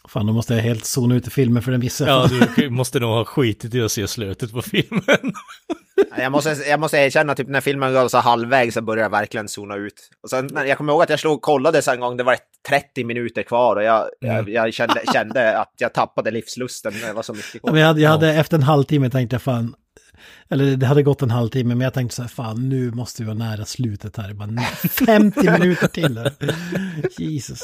[0.08, 3.00] Fan, då måste jag helt zona ut i filmen för den missar Ja, du måste
[3.00, 5.02] nog ha skitit i att se slutet på filmen.
[6.18, 9.48] jag, måste, jag måste erkänna, typ när filmen går så halvvägs så börjar jag verkligen
[9.48, 10.10] zona ut.
[10.22, 12.22] Och sen, när- jag kommer ihåg att jag slog och kollade så en gång, det
[12.24, 12.36] var
[12.68, 16.92] 30 minuter kvar och jag, jag, jag kände, kände att jag tappade livslusten.
[17.06, 19.74] Det var så mycket men jag, hade, jag hade efter en halvtimme tänkte jag fan,
[20.48, 23.26] eller det hade gått en halvtimme, men jag tänkte så här, fan nu måste vi
[23.26, 24.32] vara nära slutet här.
[24.34, 24.48] Bara
[24.90, 26.18] 50 minuter till.
[26.18, 26.32] här.
[27.18, 27.62] Jesus.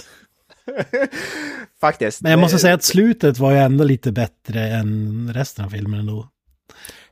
[1.81, 2.23] Faktiskt.
[2.23, 6.01] Men jag måste säga att slutet var ju ändå lite bättre än resten av filmen
[6.01, 6.29] ändå.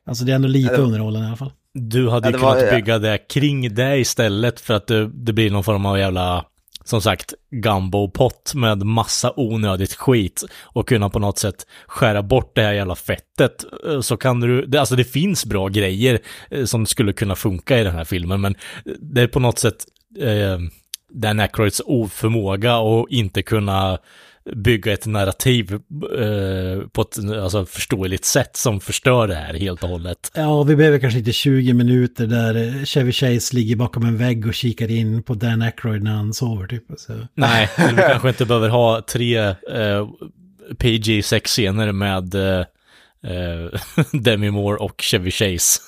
[0.07, 1.53] Alltså det är ändå lite Ja, det- underhållande i alla fall.
[1.75, 5.33] Du hade Ja, det var- kunnat bygga det kring det istället för att det, det
[5.33, 6.45] blir någon form av jävla,
[6.85, 12.63] som sagt, gumbo-pott med massa onödigt skit och kunna på något sätt skära bort det
[12.63, 13.65] här jävla fettet.
[13.87, 16.19] Eh, Så kan du, det, alltså det finns bra grejer
[16.51, 18.55] eh, som skulle kunna funka i den här filmen, men
[19.01, 19.85] det är på något sätt
[20.21, 20.59] eh,
[21.13, 23.99] Dan Aykroyds oförmåga att inte kunna
[24.57, 29.89] bygga ett narrativ eh, på ett alltså, förståeligt sätt som förstör det här helt och
[29.89, 30.31] hållet.
[30.35, 34.55] Ja, vi behöver kanske inte 20 minuter där Chevy Chase ligger bakom en vägg och
[34.55, 36.85] kikar in på Dan Aykroyd när han sover typ.
[36.97, 37.13] Så.
[37.35, 40.09] Nej, eller vi kanske inte behöver ha tre eh,
[40.79, 42.65] PG-6-scener med eh,
[43.33, 43.81] eh,
[44.21, 45.81] Demi Moore och Chevy Chase.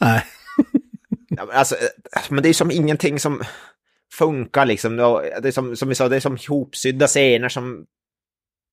[0.00, 0.22] Nej.
[1.28, 3.42] Ja, men alltså, eh, men det är som ingenting som
[4.24, 4.96] funkar liksom.
[4.96, 7.86] Det är som, som vi sa, det är som ihopsydda scener som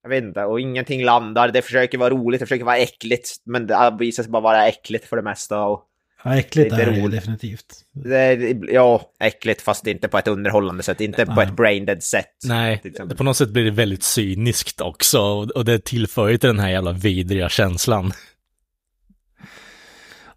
[0.03, 1.51] Jag vet inte, och ingenting landar.
[1.51, 5.05] Det försöker vara roligt, det försöker vara äckligt, men det visar sig bara vara äckligt
[5.05, 5.63] för det mesta.
[5.63, 5.83] Och
[6.23, 7.11] Ja, äckligt Det är det roligt.
[7.11, 7.65] definitivt.
[7.91, 11.45] det är, ja, äckligt fast inte på ett underhållande sätt, inte på Nej.
[11.47, 12.35] ett braindead sätt.
[12.45, 12.81] Nej,
[13.17, 16.59] på något sätt blir det väldigt cyniskt också och och det tillför ju till den
[16.59, 18.11] här jävla vidriga känslan.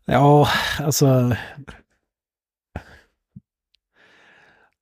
[0.04, 1.36] Ja, alltså...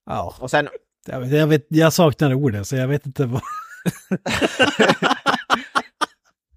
[0.09, 0.69] Ja, Och sen,
[1.07, 3.43] jag, vet, jag, vet, jag saknar orden så jag vet inte vad...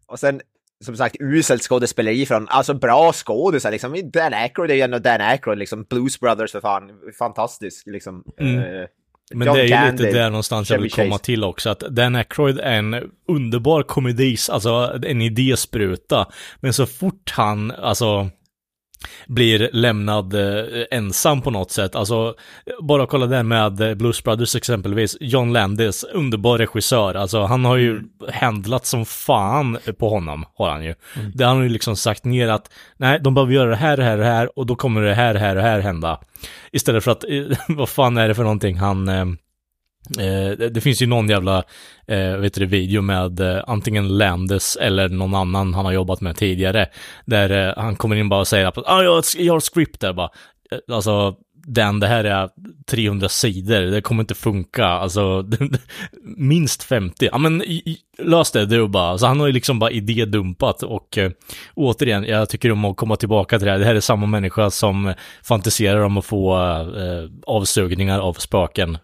[0.08, 0.42] och sen
[0.86, 4.12] som sagt, uselt skådespeleri från, alltså bra skådisar liksom.
[4.14, 5.84] Dan Aykroyd är ju ändå Dan Aykroyd, liksom.
[5.90, 8.24] Blues Brothers för fan, fantastisk liksom.
[8.40, 8.60] Mm.
[8.60, 8.86] Eh,
[9.34, 11.24] Men John det är ju Candy, lite där någonstans jag Chevy vill komma Chase.
[11.24, 16.28] till också, att Dan Aykroyd är en underbar komedis, alltså en idéspruta.
[16.60, 18.30] Men så fort han, alltså,
[19.28, 21.96] blir lämnad eh, ensam på något sätt.
[21.96, 22.36] Alltså,
[22.82, 25.18] bara kolla där med eh, Blues Brothers exempelvis.
[25.20, 27.16] John Landis, underbar regissör.
[27.16, 28.02] Alltså, han har ju
[28.34, 30.96] handlat som fan på honom, har han ju.
[31.34, 34.04] Det har han ju liksom sagt ner att, nej, de behöver göra det här, det
[34.04, 36.20] här, det här och då kommer det här, det här, det här hända.
[36.72, 39.38] Istället för att, eh, vad fan är det för någonting han...
[40.20, 41.64] Eh, det, finns ju någon jävla,
[42.08, 46.38] eh, vet du, video med eh, antingen Landes eller någon annan han har jobbat med
[46.38, 46.88] tidigare.
[47.26, 49.58] Där eh, han kommer in bara och säger att ah, jag, har ett- jag har
[49.58, 50.30] ett script där bara.
[50.72, 51.36] Eh, alltså,
[51.66, 52.50] den, det här är
[52.92, 54.86] 300 sidor, det kommer inte funka.
[54.86, 55.46] Alltså,
[56.38, 57.30] minst 50.
[57.32, 57.64] Ja men,
[58.20, 59.18] lös det du bara.
[59.18, 61.32] Så han har ju liksom bara idédumpat och eh,
[61.76, 63.80] återigen, jag tycker om att komma tillbaka till det här.
[63.80, 68.98] Det här är samma människa som fantiserar om att få eh, avsugningar av spöken.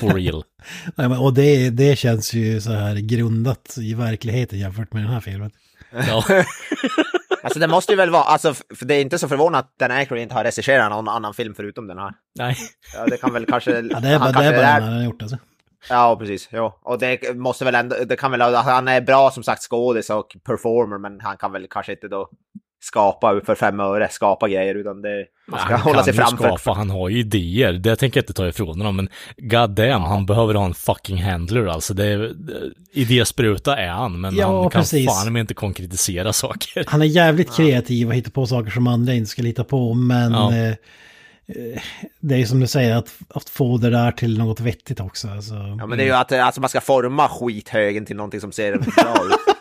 [0.00, 0.44] For real.
[0.94, 5.12] Nej, men, och det, det känns ju så här grundat i verkligheten jämfört med den
[5.12, 5.50] här filmen.
[5.90, 6.24] Ja.
[7.42, 10.22] Alltså det måste ju väl vara, alltså det är inte så förvånande att Dan Aykroyd
[10.22, 12.12] inte har regisserat någon annan film förutom den här.
[12.38, 12.56] Nej.
[12.94, 13.70] Ja, det kan väl kanske...
[13.70, 15.38] Ja, det är bara, det är bara den han har gjort alltså.
[15.88, 16.48] Ja, precis.
[16.52, 16.78] Ja.
[16.82, 20.36] Och det måste väl ändå, det kan väl, han är bra som sagt skådis och
[20.44, 22.30] performer, men han kan väl kanske inte då
[22.82, 26.56] skapa för fem öre, skapa grejer, utan det, man ska han hålla sig framför.
[26.56, 30.02] skapa, han har ju idéer, det tänker jag inte ta ifrån honom, men god damn,
[30.02, 31.94] han behöver ha en fucking handler alltså.
[31.94, 32.32] Det är,
[32.92, 35.06] idéspruta är han, men Ja, han kan precis.
[35.06, 36.84] fan med inte konkretisera saker.
[36.86, 40.32] Han är jävligt kreativ och hittar på saker som andra inte skulle hitta på, men
[40.32, 40.52] Ja.
[40.54, 41.80] eh, eh,
[42.20, 45.28] det är ju som du säger, att, att få det där till något vettigt också.
[45.28, 45.54] Alltså.
[45.54, 48.72] Ja, men det är ju att alltså, man ska forma skithögen till någonting som ser
[48.76, 49.56] bra ut.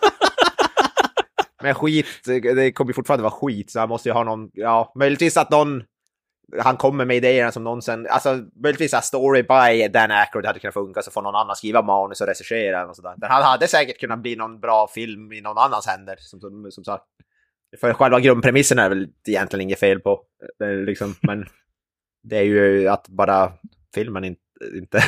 [1.61, 5.37] Men skit, det kommer fortfarande vara skit, så han måste ju ha någon, ja, möjligtvis
[5.37, 5.83] att någon,
[6.61, 10.59] han kommer med idéerna som någon sen, alltså möjligtvis att story by Dan Aykroyd hade
[10.59, 13.13] kunnat funka, så får någon annan skriva manus och regissera och sådär.
[13.17, 16.71] Den här hade säkert kunnat bli någon bra film i någon annans händer, som, som,
[16.71, 17.03] som sagt.
[17.79, 20.21] För själva grundpremissen är väl egentligen inget fel på,
[20.85, 21.45] liksom, men
[22.23, 23.53] det är ju att bara
[23.95, 24.41] filmen inte,
[24.77, 25.03] inte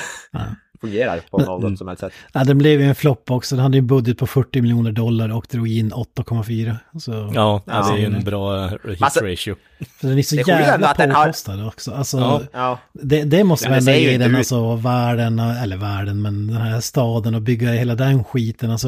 [0.82, 2.14] fungerar på något som helst sätt.
[2.34, 3.56] Ja, den blev ju en flopp också.
[3.56, 6.76] Den hade ju en budget på 40 miljoner dollar och drog in 8,4.
[7.00, 9.56] Så, Ja, det är ju en bra eh, hit Alltså- ratio.
[10.02, 11.92] Den är så Det jävla den har- påkostad också.
[11.92, 12.42] Alltså, Ja.
[12.54, 12.80] Ja.
[12.94, 16.82] det, det måste Ja, man ändå ge den, alltså världen, eller världen, men den här
[16.82, 18.72] staden och bygga hela den skiten.
[18.72, 18.88] Alltså,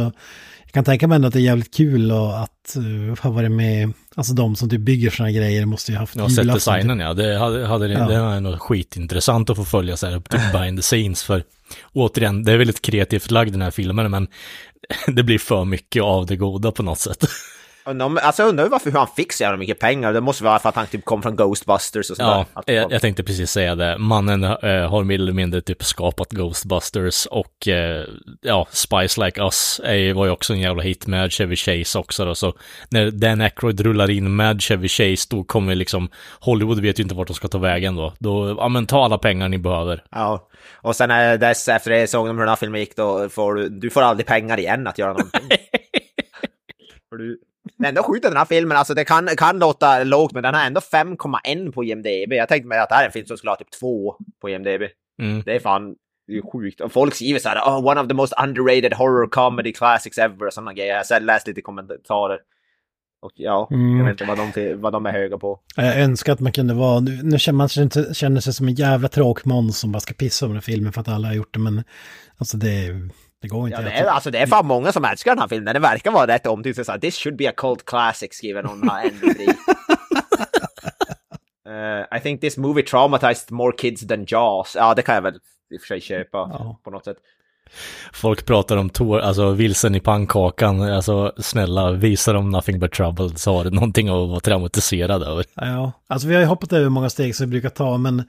[0.63, 3.51] jag kan tänka mig ändå att det är jävligt kul och att uh, ha varit
[3.51, 7.13] med, alltså de som typ bygger sådana grejer måste ju haft Ja, sett designen ja,
[7.13, 8.08] det hade, hade det, Ja.
[8.08, 11.43] det var nog skitintressant att få följa så här upp till behind the scenes för
[11.93, 14.27] återigen, det är väldigt kreativt lagd den här filmen men
[15.07, 17.23] det blir för mycket av det goda på något sätt.
[17.86, 20.13] Undrar Alltså undrar varför hur han fick så jävla mycket pengar.
[20.13, 22.46] Det måste vara för att han typ kom från Ghostbusters och sådär.
[22.56, 23.98] Ja, jag, jag tänkte precis säga det.
[23.98, 28.06] Mannen eh, har mer eller mindre typ skapat Ghostbusters och eh,
[28.41, 32.26] ja, Spice Like Us är, var ju också en jävla hit med Chevy Chase också
[32.26, 32.36] då.
[32.36, 32.54] Så
[32.89, 37.15] när Dan Aykroyd rullar in med Chevy Chase då kommer liksom Hollywood vet ju inte
[37.15, 38.13] vart de ska ta vägen då.
[38.19, 40.04] Då, ja men ta alla pengar ni behöver.
[40.12, 43.30] Ja, och sen är dess efter det såg de hur den här filmen gick då
[43.30, 45.58] får du, du får aldrig pengar igen att göra någonting.
[47.84, 50.54] Det är ändå sjukt den här filmen, alltså det kan, kan låta lågt men den
[50.56, 52.34] har ändå 5,1 på IMDB.
[52.34, 54.50] Jag tänkte mig att det här är en film som skulle ha typ 2 på
[54.50, 54.82] IMDB.
[55.22, 55.41] Mm.
[55.46, 55.96] Det är fan
[56.28, 56.82] det är sjukt.
[56.82, 60.48] Och folk skriver så här, oh, one of the most underrated horror comedy classics ever
[60.48, 61.04] och sådana grejer.
[61.10, 62.39] Jag har läst lite kommentarer.
[63.22, 63.98] Och ja, Mm.
[63.98, 65.60] jag vet inte vad de, vad de är höga på.
[65.76, 68.74] Jag önskar att man kunde vara, nu, känner man sig, inte- känner sig som en
[68.76, 71.60] jävla tråkmåns som bara ska pissa om den filmen för att alla har gjort det,
[71.60, 71.84] men
[72.38, 72.89] alltså det,
[73.43, 73.82] det går inte.
[73.82, 75.73] Ja, det, är, alltså, det är fan många som älskar den här filmen.
[75.73, 76.86] Det verkar vara rätt omtyckt.
[76.86, 79.12] Så This should be a cult classic, skriver någon här.
[81.69, 84.75] Eh, I think this movie traumatized more kids than Jaws.
[84.75, 85.34] Ja, det kan jag väl
[85.73, 86.79] i och för sig köpa Ja.
[86.84, 87.17] på något sätt.
[88.13, 93.29] Folk pratar om tår, alltså vilsen i pannkakan, alltså snälla visa dem nothing but trouble
[93.36, 95.45] så har det någonting att vara traumatiserad över.
[95.56, 98.23] Ja, alltså vi har ju hoppat över många steg som vi brukar ta, men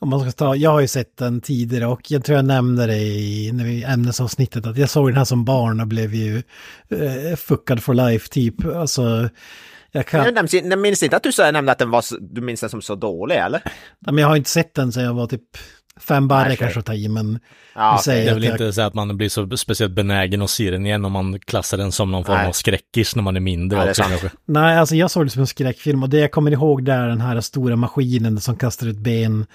[0.00, 2.86] Om man ska ta, jag har ju sett den tidigare och jag tror jag nämnde
[2.86, 6.42] det i, när vi ämnesavsnittet att jag såg den här som barn och blev ju
[6.88, 8.66] eh, fuckad for life typ.
[8.66, 9.28] Alltså,
[9.92, 10.24] jag kan...
[10.24, 12.82] Jag minns, jag minns inte att du nämnde att den var, du minns den som
[12.82, 13.62] så dålig eller?
[13.98, 15.56] Nej, men jag har inte sett den sen jag var typ
[16.00, 17.40] fem barre Nej, kanske att ta i, men...
[17.74, 20.50] Ja, säger Det är väl jag- inte så att man blir så speciellt benägen att
[20.50, 22.46] se den igen om man klassar den som någon form Nej.
[22.46, 24.30] av skräckis när man är mindre är också kanske.
[24.46, 27.08] Nej, alltså jag såg det som en skräckfilm och det jag kommer ihåg där är
[27.08, 29.46] den här stora maskinen som kastar ut ben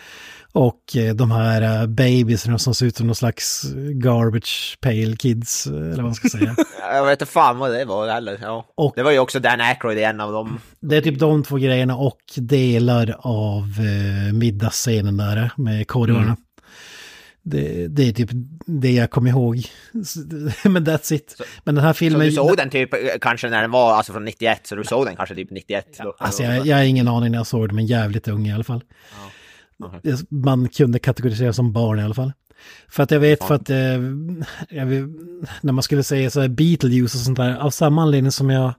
[0.53, 5.67] och eh, de här uh, babiesarna som ser ut som någon slags garbage pail kids,
[5.67, 6.55] eh, eller vad man ska säga.
[6.93, 8.39] Jag vet inte fan vad det var heller.
[8.41, 8.65] Ja.
[8.75, 10.59] Och- Det var ju också Dan Aykroyd i en av dem.
[10.79, 16.37] Det är typ de två grejerna och delar av eh, middagsscenen där med korvarna.
[17.45, 18.29] Det, det är typ
[18.65, 19.55] det jag kommer ihåg.
[20.63, 21.35] Men that's it.
[21.63, 22.21] Men den här Så filmen...
[22.27, 25.05] du såg den typ eh, kanske när den var alltså från 91, så du såg
[25.05, 25.85] den kanske typ 91?
[26.03, 26.15] Då.
[26.19, 28.63] Alltså jag, jag har ingen aning när jag såg det, men jävligt ung i alla
[28.63, 28.83] fall.
[30.03, 32.33] Det- Man kunde kategorisera som barn i alla fall.
[32.89, 33.77] För att jag vet för att eh,
[34.69, 35.03] jag vet,
[35.61, 38.73] när man skulle säga så här Beetlejuice och sånt där, av samma anledning som jag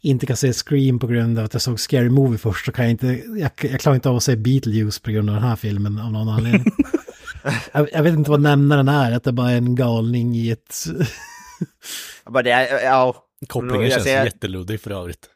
[0.00, 2.84] inte kan se Scream på grund av att jag såg Scary Movie först så kan
[2.84, 3.06] jag inte,
[3.38, 6.12] jag, jag klarar inte av att se Beetlejuice på grund av den här filmen av
[6.12, 6.64] någon anledning.
[7.72, 10.84] jag, jag vet inte vad nämnaren är, att det bara är en galning i ett...
[12.26, 13.24] Bara det, är- ja.
[13.48, 15.26] Kopplingen känns ser- jätteluddig för övrigt.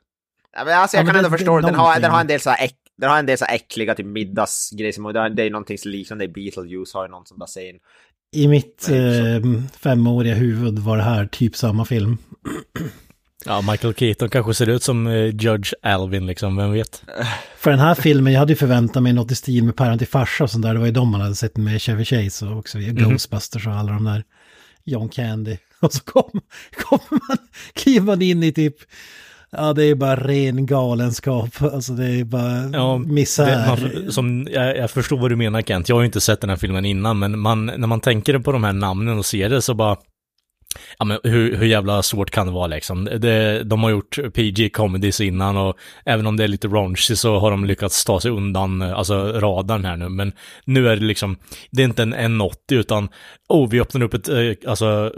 [0.56, 1.60] Ja, men alltså, Ja, jag men kan det- ändå förstå.
[1.60, 3.94] Den har, den har en del så här äck, den har en del så äckliga
[3.94, 7.26] typ middagsgrejer som, och det är- det är någonting så liknande Beetlejuice har ju någon
[7.26, 7.74] som bara säger
[8.32, 12.16] I mitt eh, femåriga huvud var det här typ samma film.
[13.44, 17.02] Ja, Michael Keaton kanske ser ut som eh, Judge Alvin liksom, vem vet?
[17.56, 20.06] För den här filmen, jag hade ju förväntat mig något i stil med Päron till
[20.08, 20.72] farsa och sånt där.
[20.74, 23.92] Det var ju de man hade sett med Chevy Chase och också Ghostbusters och alla
[23.92, 24.24] de där.
[24.84, 25.56] John Candy.
[25.80, 26.40] Och så kom-
[26.76, 27.36] kommer man,
[27.72, 28.76] kliver man in i typ,
[29.56, 31.62] ja det är bara ren galenskap.
[31.62, 33.46] Alltså det är bara Ja, misär.
[33.46, 33.66] det,
[34.02, 36.50] man, som, jag, jag förstår vad du menar Kent, jag har ju inte sett den
[36.50, 39.62] här filmen innan, men man, när man tänker på de här namnen och ser det
[39.62, 39.96] så bara,
[40.98, 43.04] ja men hur, hur jävla svårt kan det vara liksom?
[43.04, 47.50] Det, de har gjort PG-comedies innan och även om det är lite raunchy så har
[47.50, 50.32] de lyckats ta sig undan, eh, alltså radarn här nu, men
[50.64, 51.36] nu är det liksom,
[51.70, 53.08] det är inte en 80 utan,
[53.48, 55.12] oh vi öppnar upp ett, eh, alltså,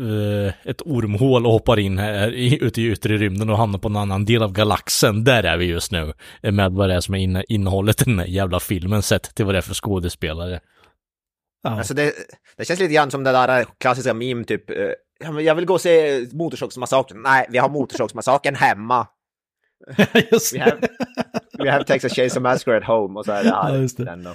[0.00, 2.28] eh, ett ormhål och hoppar in här
[2.60, 5.64] ute i yttre rymden och hamnar på en annan del av galaxen, där är vi
[5.64, 6.12] just nu,
[6.42, 9.54] med vad det är som är innehållet i den här jävla filmen sett till vad
[9.54, 10.60] det är för skådespelare
[11.62, 11.70] ja.
[11.70, 12.12] Alltså det,
[12.56, 14.70] det känns lite grann som det där klassiska meme typ.
[14.70, 14.76] eh,
[15.40, 17.22] Jag vill gå och se Motorsågsmassakern.
[17.22, 19.06] Nej, vi har Motorsågsmassakern hemma.
[20.32, 20.88] Just We have,
[21.58, 23.18] we have Texas Chainsaw Massacre at home.
[23.18, 24.04] Och så är det, ja, just det.
[24.04, 24.34] Den då.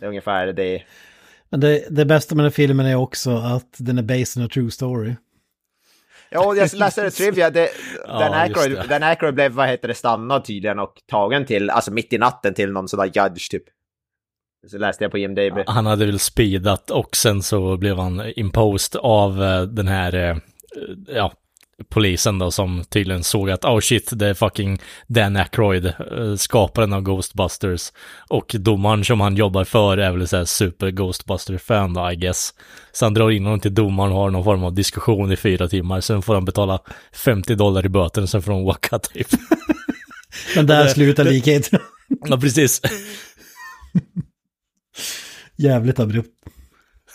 [0.00, 0.82] det är ungefär det.
[1.50, 4.48] Men det, det bästa med den filmen är också att den är based on a
[4.54, 5.14] true story.
[6.30, 7.50] Ja, jag läste det trivia.
[7.50, 7.68] Det,
[8.06, 12.12] Ja, just Aykroyd, Aykroyd blev, vad heter det, stannad tydligen och tagen till, alltså mitt
[12.12, 13.62] i natten till någon sån där judge typ.
[14.70, 15.58] Så läste jag på IMDB.
[15.66, 20.36] Han hade väl speedat och sen så blev han imposed av eh, den här, eh,
[21.08, 21.32] ja,
[21.88, 26.92] polisen då som tydligen såg att oh shit, det är fucking Dan Aykroyd, eh, skaparen
[26.92, 27.92] av Ghostbusters.
[28.28, 32.54] Och domaren som han jobbar för är väl så här super Ghostbuster-fan då, I guess.
[32.92, 35.68] Så han drar in honom till domaren och har någon form av diskussion i fyra
[35.68, 36.00] timmar.
[36.00, 36.78] Sen får han betala
[37.12, 39.28] 50 dollar i böter och sen får de walka typ.
[40.56, 41.80] Men där slutar likheten.
[42.28, 42.80] ja, precis.
[45.58, 46.30] Jävligt abrupt.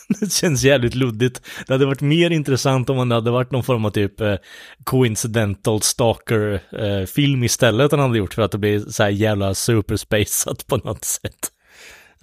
[0.20, 1.42] Det känns jävligt luddigt.
[1.68, 4.36] Det hade varit mer intressant om det hade varit någon form av typ eh,
[4.84, 10.68] coincidental stalker eh, istället han hade gjort för att det blir så här jävla superspacet
[10.68, 11.52] på något sätt.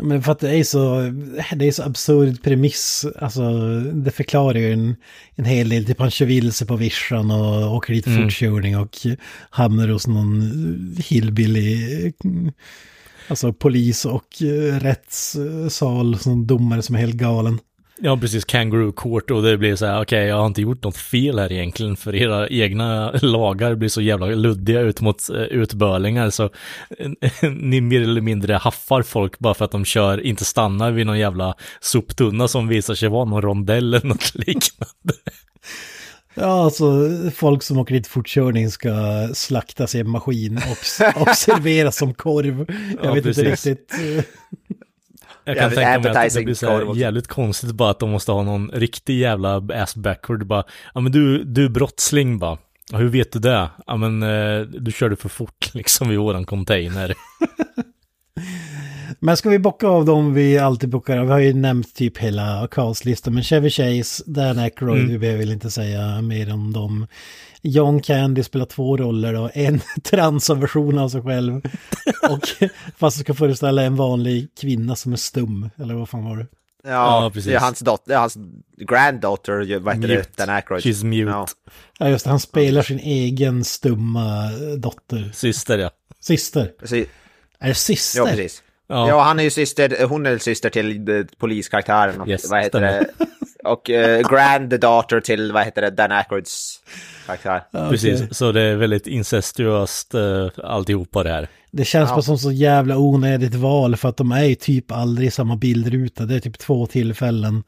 [0.03, 1.01] Men för att det är så,
[1.57, 3.43] det är så absurd premiss, alltså
[3.81, 4.97] det förklarar ju en,
[5.35, 8.23] en hel del, typ han kör vilse på vischan och åker dit Mm.
[8.23, 8.97] fortkörning och
[9.51, 12.13] hamnar hos någon hillbilly,
[13.31, 17.59] alltså polis och eh, rättssal, som domare som är helt galen.
[18.03, 20.97] Ja, precis, kangaroo court och det blir så här, okej, jag har inte gjort något
[20.97, 26.31] fel här egentligen för era egna lagar blir så jävla luddiga ut mot eh, utbörlingar
[26.31, 26.45] så
[26.99, 27.11] eh,
[27.51, 31.19] ni mer eller mindre haffar folk bara för att de kör, inte stannar vid någon
[31.19, 35.15] jävla soptunna som visar sig vara någon rondell eller något liknande.
[36.35, 38.91] Ja, alltså folk som åker dit fortkörning ska
[39.35, 42.67] slaktas i en maskin och, och serveras som korv.
[42.69, 43.67] Jag Ja, vet inte precis.
[43.67, 43.93] riktigt.
[44.19, 44.25] eh,
[45.45, 48.33] Jag kan tänka mig att det blir så här jävligt konstigt bara att de måste
[48.33, 50.65] ha någon riktig jävla ass backward bara,
[50.95, 52.59] ja men du, du är brottsling bara.
[52.93, 53.69] "Ja, Hur vet du det?
[53.87, 57.15] Ja men eh, du körde för fort liksom vid våran container.
[59.23, 61.27] Men ska vi bocka av dem vi alltid bockar av?
[61.27, 63.35] Vi har ju nämnt typ hela castlistan.
[63.35, 65.13] Men Chevy Chase, Dan Aykroyd, Mm.
[65.13, 67.07] vi behöver väl inte säga mer om dem.
[67.63, 71.61] John Candy spelar två roller och en transversion av sig själv.
[72.31, 72.49] Och
[72.99, 75.71] fast ska föreställa en vanlig kvinna som är stum.
[75.79, 76.47] Eller vad fan var det?
[76.85, 76.91] Ja,
[77.25, 77.51] Ja, precis.
[77.51, 78.37] det är hans dotter, hans
[78.89, 80.23] granddaughter, vad heter Mute.
[80.37, 80.83] det, Dan Aykroyd.
[80.85, 81.31] She's mute.
[81.31, 81.47] Ja.
[81.99, 85.31] Ja just det, han spelar sin egen stumma dotter.
[85.35, 85.91] Syster ja.
[86.21, 86.73] Syster.
[86.81, 87.09] Precis.
[87.59, 88.21] Är det syster?
[88.21, 88.63] Ja, precis.
[88.91, 89.09] Ja.
[89.09, 89.21] Ja.
[89.21, 92.99] han är ju syster, hon är syster till eh, poliskaraktären och Yes, vad heter stämmer.
[93.19, 93.27] det?
[93.65, 96.81] Och uh, granddaughter till, vad heter det, Dan Aykroyds
[97.27, 97.63] karaktär.
[97.91, 98.35] Precis, Okej.
[98.35, 101.49] så det är väldigt incestuöst uh, alltihopa det här.
[101.71, 105.29] Det känns bara som så jävla onödigt val för att de är ju typ aldrig
[105.29, 106.25] i samma bildruta.
[106.25, 107.63] Det är typ två tillfällen.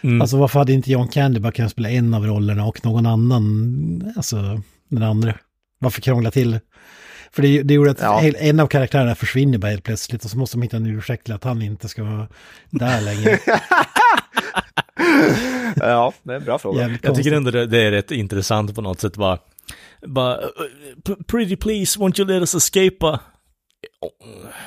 [0.00, 0.20] Mm.
[0.20, 4.12] Alltså varför hade inte John Candy bara kunnat spela en av rollerna och någon annan,
[4.16, 5.34] alltså den andra?
[5.78, 6.58] Varför krångla till?
[7.32, 8.22] För det, det gjorde att Ja.
[8.22, 11.34] en av karaktärerna försvinner bara helt plötsligt och så måste de hitta en ursäkt till
[11.34, 12.28] att han inte ska vara
[12.70, 13.38] där längre.
[15.76, 16.80] Ja, det är en bra fråga.
[16.80, 17.36] Jävligt Jag tycker konstigt.
[17.36, 19.38] ändå det, det är rätt intressant på något sätt bara.
[20.06, 22.96] Bara, uh, pretty please, won't you let us escape?
[23.06, 23.18] "Oh,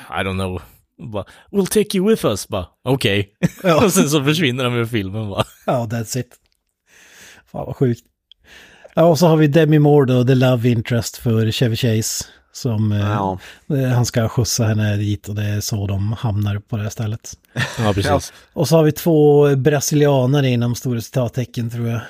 [0.09, 0.61] I don't know.
[1.11, 2.47] Bara, we'll take you with us.
[2.47, 3.33] Bara, okej.
[3.63, 3.85] Ja.
[3.85, 5.43] Och sen så försvinner de ur filmen bara.
[5.65, 6.29] Ja, that's it.
[7.51, 8.01] Fan vad sjukt.
[8.95, 12.25] Ja, och så har vi Demi Moore då, The Love Interest för Chevy Chase.
[12.53, 13.39] Som eh, Ja.
[13.69, 16.89] eh, han ska skjutsa henne dit och det är så de hamnar på det här
[16.89, 17.33] stället.
[17.79, 18.33] Ja, precis.
[18.53, 22.01] Och så har vi två brasilianare inom stora citattecken tror jag.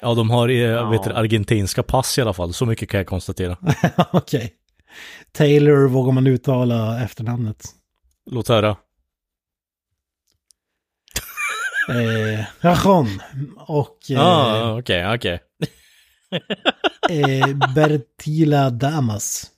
[0.00, 2.52] Ja, de har eh, vet du, argentinska pass i alla fall.
[2.54, 3.56] Så mycket kan jag konstatera.
[4.12, 4.52] Okej.
[5.32, 7.64] Taylor vågar man uttala efternamnet.
[8.30, 8.76] Låt höra.
[11.88, 13.20] Eh, Rajon
[13.56, 15.40] och eh, Ja, okej, okej.
[17.10, 19.50] eh, Bertila Damas.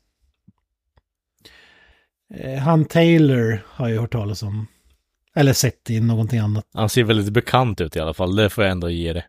[2.35, 4.67] Eh, han Taylor har jag hört talas om.
[5.35, 6.65] Eller sett i någonting annat.
[6.75, 8.37] Han ser väldigt bekant ut i alla fall.
[8.37, 9.25] Det får jag ändå ge det.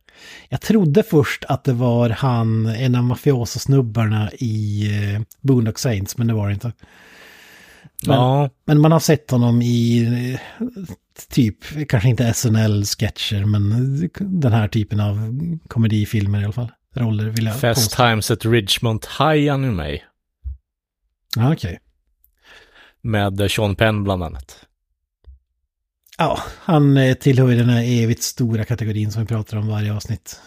[0.50, 6.28] Jag trodde först att det var han, en av mafioso-snubbarna i eh, Boondock Saints, men
[6.28, 6.72] det var det inte.
[8.06, 10.38] Men, Ja, men man har sett honom i
[11.30, 15.18] typ, kanske inte SNL-sketcher, men den här typen av
[15.68, 16.72] komedifilmer i alla fall.
[16.98, 18.04] Roller vill jag Fast påstå.
[18.04, 20.00] Times at Ridgemont High Anime.
[21.36, 21.80] Ja, okej.
[23.02, 24.66] Med eh, Sean Penn bland annat.
[26.18, 29.94] Ja, han eh, tillhör ju den här evigt stora kategorin som vi pratar om varje
[29.94, 30.42] avsnitt.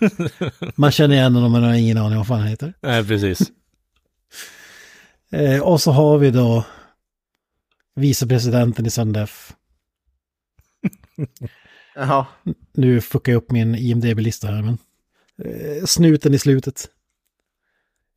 [0.76, 2.74] Man känner igen honom men har ingen aning om vad fan han heter.
[2.80, 3.40] Nej, precis.
[5.32, 6.64] Eh, och så har vi då
[7.94, 9.52] vicepresidenten i Sundef.
[11.94, 12.26] Jaha.
[12.72, 14.78] Nu fuckar jag upp min IMDB-lista här, men...
[15.44, 16.88] Eh, snuten i slutet.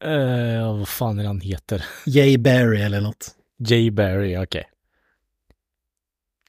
[0.04, 1.86] Eh, vad fan är det han heter?
[2.06, 3.28] Jay Barry eller något.
[3.58, 4.70] Jay Barry, okej.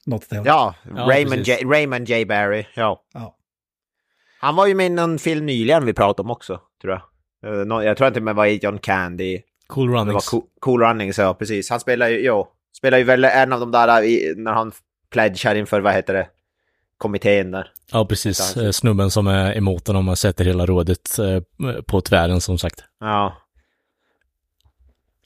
[0.05, 0.41] Något åt det.
[0.45, 1.47] Ja, Ja, Raymond, precis.
[1.61, 2.25] J, Raymond J.
[2.25, 2.65] Barry.
[2.75, 3.03] Ja.
[3.13, 3.37] Ja.
[4.39, 7.01] Han var ju med i någon film nyligen vi pratade om också, tror jag.
[7.81, 9.41] Eh, Jag tror inte men var i John Candy.
[9.67, 10.29] Cool Det var Runnings.
[10.29, 11.69] cool, cool Runnings, ja precis.
[11.69, 12.47] Han spelar ju, jo,
[12.77, 13.87] spelar ju väl en av de där
[14.35, 14.71] när han
[15.09, 16.27] pledgar inför, vad heter det,
[16.97, 17.71] kommittén där.
[17.91, 18.55] Ja, precis.
[18.71, 22.83] Snubben som är emot honom och sätter hela rådet eh, på tvären som sagt.
[22.99, 23.37] Ja,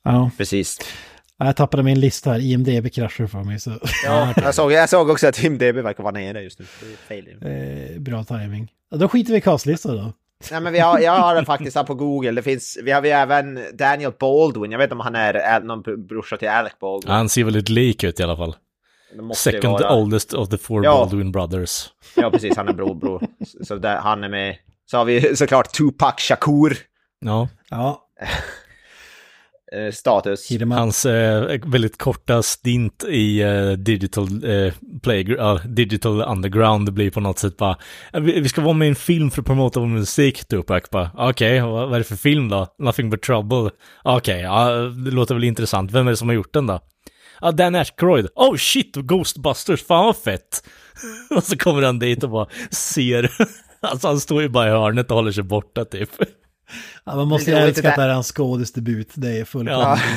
[0.03, 0.32] ja.
[0.38, 0.80] precis.
[1.38, 2.39] Ja, Jag tappade min lista här.
[2.39, 3.72] IMDB kraschar för mig, så...
[4.05, 6.65] Ja, jag, såg, jag såg också att Tim DB verkar vara nere just nu.
[7.95, 8.72] Eh, bra timing.
[8.95, 10.13] Då skiter vi i castlistan då.
[10.51, 12.32] Nej, men vi har, jag har den faktiskt här på Google.
[12.32, 14.72] Det finns, vi har ju även Daniel Baldwin.
[14.72, 17.11] Jag vet inte om han är någon br- brorsa till Alec Baldwin.
[17.11, 18.55] Han ser väldigt lik ut i alla fall.
[19.36, 19.95] Second vara.
[19.95, 20.91] oldest of the four Ja.
[20.91, 21.89] Baldwin brothers.
[22.16, 22.57] Ja, precis.
[22.57, 23.24] Han är bror, bror.
[23.64, 24.55] Så- där, han är med.
[24.91, 26.78] Så har vi såklart Tupac Shakur.
[27.26, 28.05] Ja, Ja,
[29.72, 30.47] Eh, status.
[30.72, 37.39] Hans eh, väldigt korta stint i eh, Digital, eh, Playground, Digital Underground blir på något
[37.39, 37.78] sätt bara,
[38.14, 40.84] "Eh, vi, vi ska vara med i en film för att promota vår musik, Tupac
[41.14, 42.68] okej, vad, vad är det för film då?
[42.80, 43.70] Nothing but trouble.
[44.03, 44.70] Okej, ja,
[45.05, 45.91] det låter väl intressant.
[45.91, 46.80] Vem är det som har gjort den då?
[47.41, 48.27] Ja, Dan Aykroyd.
[48.35, 50.63] Oh shit, Ghostbusters, fan vad fett.
[51.35, 53.31] och så kommer han dit och bara ser,
[53.79, 56.09] alltså han står ju bara i hörnet och håller sig borta typ.
[57.03, 59.11] Ja, man måste ju inte att det är hans skådisdebut.
[59.13, 59.99] Det är full Ja.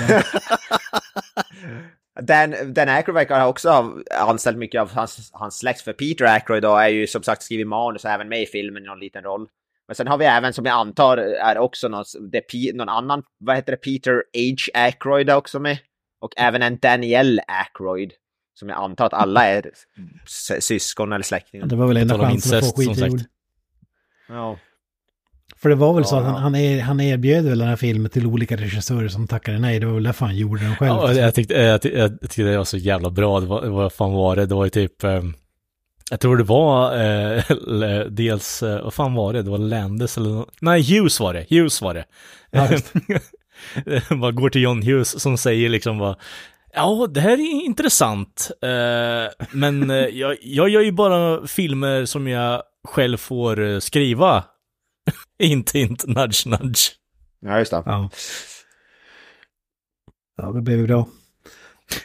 [2.21, 3.93] Dan, Dan Aykroyd verkar ha också ha
[4.29, 5.81] anställt mycket av hans, hans släkt.
[5.81, 8.83] För Peter Aykroyd då är ju som sagt skrivit manus och även med i filmen
[8.83, 9.49] i någon liten roll.
[9.89, 13.57] Men sen har vi även, som jag antar är också någon, det någon annan, vad
[13.57, 14.81] heter det, Peter H.
[14.81, 15.79] Aykroyd är också med.
[16.23, 18.13] Och även en Danielle Aykroyd.
[18.55, 19.71] Som jag antar att alla är
[20.27, 21.67] s- syskon eller släktingar.
[21.67, 23.13] Det var väl enda chansen att få incest, som skit i sagt.
[23.13, 23.21] ord.
[24.29, 24.57] Ja.
[25.57, 28.11] För det var väl så att han, han, er, han erbjöd väl den här filmen
[28.11, 29.81] till olika regissörer som tackade nej.
[29.81, 30.91] Det var väl därför han gjorde den själv.
[30.97, 33.41] Ja, jag, tyckte, jag, tyckte, jag tyckte det var så jävla bra.
[33.41, 34.47] Det var, vad fan var det?
[34.47, 35.05] Det var ju typ...
[35.05, 35.23] Eh,
[36.11, 39.43] jag tror det var eh, dels, eh, vad fan var det?
[39.43, 41.47] Det var Landis eller Nej, Hughes var det.
[41.51, 42.05] Hughes var det.
[42.51, 42.69] Ja,
[44.11, 46.17] Vad går till John Hughes som säger liksom vad
[46.75, 48.51] Ja, det här är intressant.
[48.63, 54.45] Eh, men eh, jag, jag gör ju bara filmer som jag själv får eh, skriva.
[55.39, 56.91] inte, inte nudge, nudge.
[57.41, 57.83] Ja, just det.
[57.87, 58.11] Ja.
[60.37, 61.09] Ja, det blev ju bra.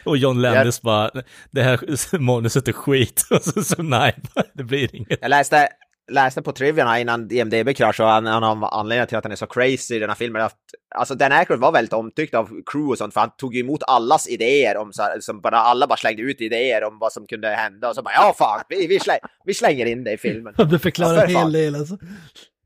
[0.04, 1.10] Och John Landis bara,
[1.50, 3.26] det här manuset är skit.
[3.30, 4.16] Och så, så nej,
[4.54, 5.18] det blir inget.
[5.20, 5.68] Jag läste,
[6.08, 9.36] läste på trivian innan IMDB kraschade och han, han har anledningen till att han är
[9.36, 10.42] så crazy i den här filmen.
[10.42, 10.58] Att,
[10.94, 13.82] alltså Dan Aykroyd var väldigt omtyckt av crew och sånt för han tog ju emot
[13.86, 17.26] allas idéer om så här, som bara alla bara slängde ut idéer om vad som
[17.26, 20.18] kunde hända och så bara ja fan vi, vi, släng, vi slänger in det i
[20.18, 20.54] filmen.
[20.70, 21.52] Du förklarar en för hel fan.
[21.52, 21.98] del alltså.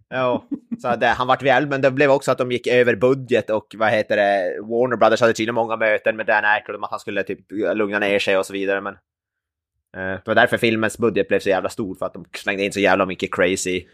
[0.09, 0.49] Ja,
[0.82, 3.74] så det, han vart väl, men det blev också att de gick över budget och
[3.78, 7.01] vad heter det, Warner Brothers hade tydligen många möten med Dan Aykroyd om att han
[7.01, 7.38] skulle typ
[7.74, 8.80] lugna ner sig och så vidare.
[8.80, 8.99] Men eh,
[9.93, 12.80] det var därför filmens budget blev så jävla stor, för att de slängde in så
[12.80, 13.84] jävla mycket crazy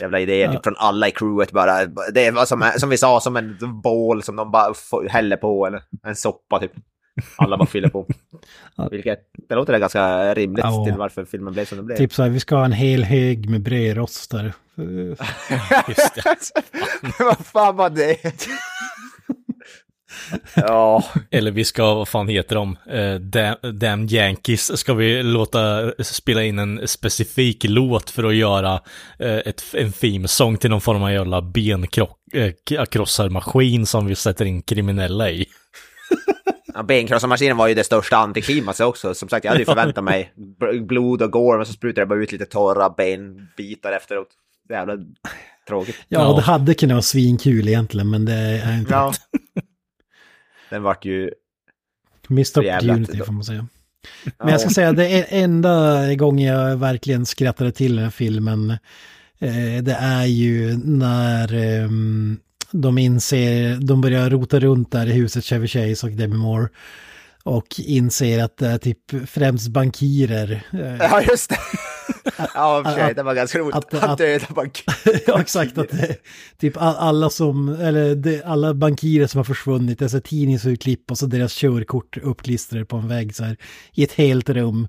[0.00, 1.86] jävla idéer typ, från alla i crewet bara.
[1.86, 4.74] Det var som, som vi sa, som en bål som de bara
[5.08, 6.72] häller på, eller en soppa typ.
[7.36, 8.06] Alla bara fyller på.
[8.76, 8.88] Ja.
[8.88, 9.18] Vilket,
[9.48, 10.84] det låter ganska rimligt Ja.
[10.84, 11.96] till varför filmen blev som den blev.
[11.96, 14.52] Typ så här, vi ska ha en hel hög med brödrostar.
[15.88, 16.50] Just det.
[17.24, 18.16] Vad fan var det?
[20.54, 21.04] Ja.
[21.30, 22.76] Eller vi ska, vad fan heter de?
[22.94, 24.78] Uh, damn, damn Yankees.
[24.78, 28.80] Ska vi låta spela in en specifik låt för att göra
[29.18, 35.30] eh, ett, en themesång till någon form av jävla benkrossarmaskin som vi sätter in kriminella
[35.30, 35.46] i?
[36.74, 39.14] Ja, Benkrossarmaskinen var ju det största antiklimaxet också.
[39.14, 42.06] Som sagt, jag hade ju förväntat mig bl- blod och gore, men så sprutar det
[42.06, 44.28] bara ut lite torra benbitar efteråt.
[44.70, 44.94] Jävla
[45.68, 45.96] tråkigt.
[46.08, 46.36] Ja, Ja.
[46.36, 49.12] det hade kunnat vara svinkul egentligen, men det är inte Ja.
[50.70, 51.30] Den vart ju...
[52.28, 53.66] missed opportunity får man säga.
[54.38, 58.70] Men jag ska säga, det enda gången jag verkligen skrattade till den här filmen,
[59.38, 62.38] eh, det är ju när ehm,
[62.70, 66.68] de inser, de börjar rota runt där i huset Chevy Chase och Demi Moore.
[67.46, 70.62] Och inser att det är typ främst bankirer.
[70.72, 71.56] eh, Ja, just det.
[72.54, 73.74] Ja, för sig, det var ganska roligt.
[73.74, 74.84] att- Att att- döda bank.
[75.26, 75.78] ja, exakt.
[75.78, 76.16] Att det,
[76.58, 81.26] typ all- alla som, eller det, alla bankirer som har försvunnit, alltså tidningsurklipp och så
[81.26, 83.56] deras körkort uppklistrade på en vägg så här
[83.92, 84.88] i ett helt rum.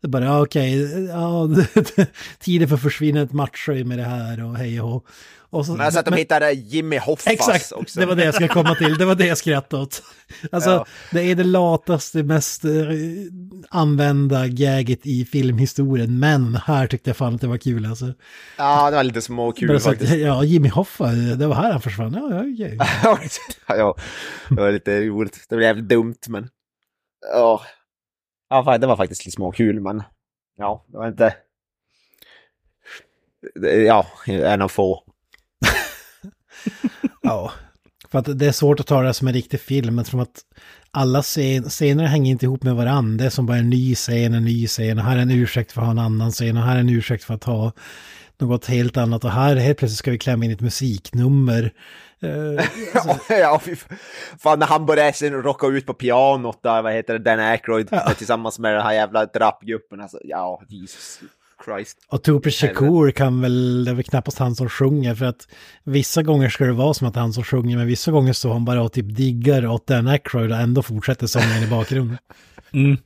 [0.00, 1.48] Det bara, ja, okej, ja,
[2.38, 5.06] tiden för försvinnandet matchar ju med det här och hej och.
[5.54, 8.00] Och så, Men alltså att de men- hittade Jimmy Hoffas Exakt, också.
[8.00, 8.98] det var det jag ska komma till.
[8.98, 10.02] Det var det jag skrattade åt.
[10.52, 10.86] Alltså, Ja.
[11.12, 12.70] det är det lataste, mest eh,
[13.70, 16.18] använda gaget i filmhistorien.
[16.18, 18.12] Men här tyckte jag fan att det var kul alltså.
[18.58, 20.12] Ja, det var lite småkul faktiskt.
[20.14, 22.12] ja, Jimmy Hoffa, det var här han försvann.
[22.14, 22.40] Ja, ja,
[23.12, 23.28] okej.
[23.68, 23.96] ja,
[24.48, 25.46] det var lite roligt.
[25.48, 26.48] Det blev jävligt dumt, men...
[27.32, 27.60] Ja,
[28.50, 30.02] ja det var faktiskt lite småkul, men...
[30.56, 31.34] Ja, det var inte...
[33.86, 35.03] Ja, en av få.
[37.22, 37.52] Ja,
[38.10, 40.40] för att det är svårt att ta det som en riktig film, men som att
[40.90, 43.22] alla scen scener hänger inte ihop med varandra.
[43.22, 45.72] Det är som bara en ny scen, en ny scen, och här är en ursäkt
[45.72, 47.72] för att ha en annan scen, och här är en ursäkt för att ha
[48.38, 51.72] något helt annat, och här helt plötsligt ska vi klämma in ett musiknummer.
[52.22, 52.64] Eh,
[53.38, 53.76] ja, fy
[54.38, 57.88] fan när han började sen rocka ut på pianot där, vad heter det, Dan Aykroyd
[58.18, 60.00] tillsammans med den här jävla rappgruppen.
[60.00, 61.20] Alltså, ja, Jesus
[61.64, 61.98] Christ.
[62.08, 65.48] Och Tupac Shakur kan väl, det är väl knappast han som sjunger, för att
[65.84, 68.64] vissa gånger ska det vara som att han som sjunger, men vissa gånger står han
[68.64, 72.18] bara och typ diggar åt Dan Aykroyd och ändå fortsätter sången i bakgrunden.
[72.72, 72.96] Mm.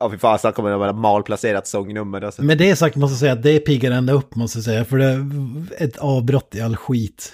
[0.00, 2.22] Ja, fy så kommer det vara malplacerat sångnummer.
[2.22, 2.42] Alltså.
[2.42, 4.98] Med det sagt måste jag säga att det piggar ända upp måste jag säga, för
[4.98, 7.32] det är ett avbrott i all skit.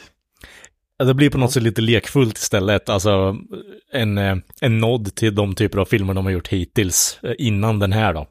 [0.96, 3.36] Ja, Det blir på något sätt lite lekfullt istället, alltså
[3.92, 7.78] en, eh, en nod till de typer av filmer de har gjort hittills, eh, innan
[7.78, 8.26] den här då.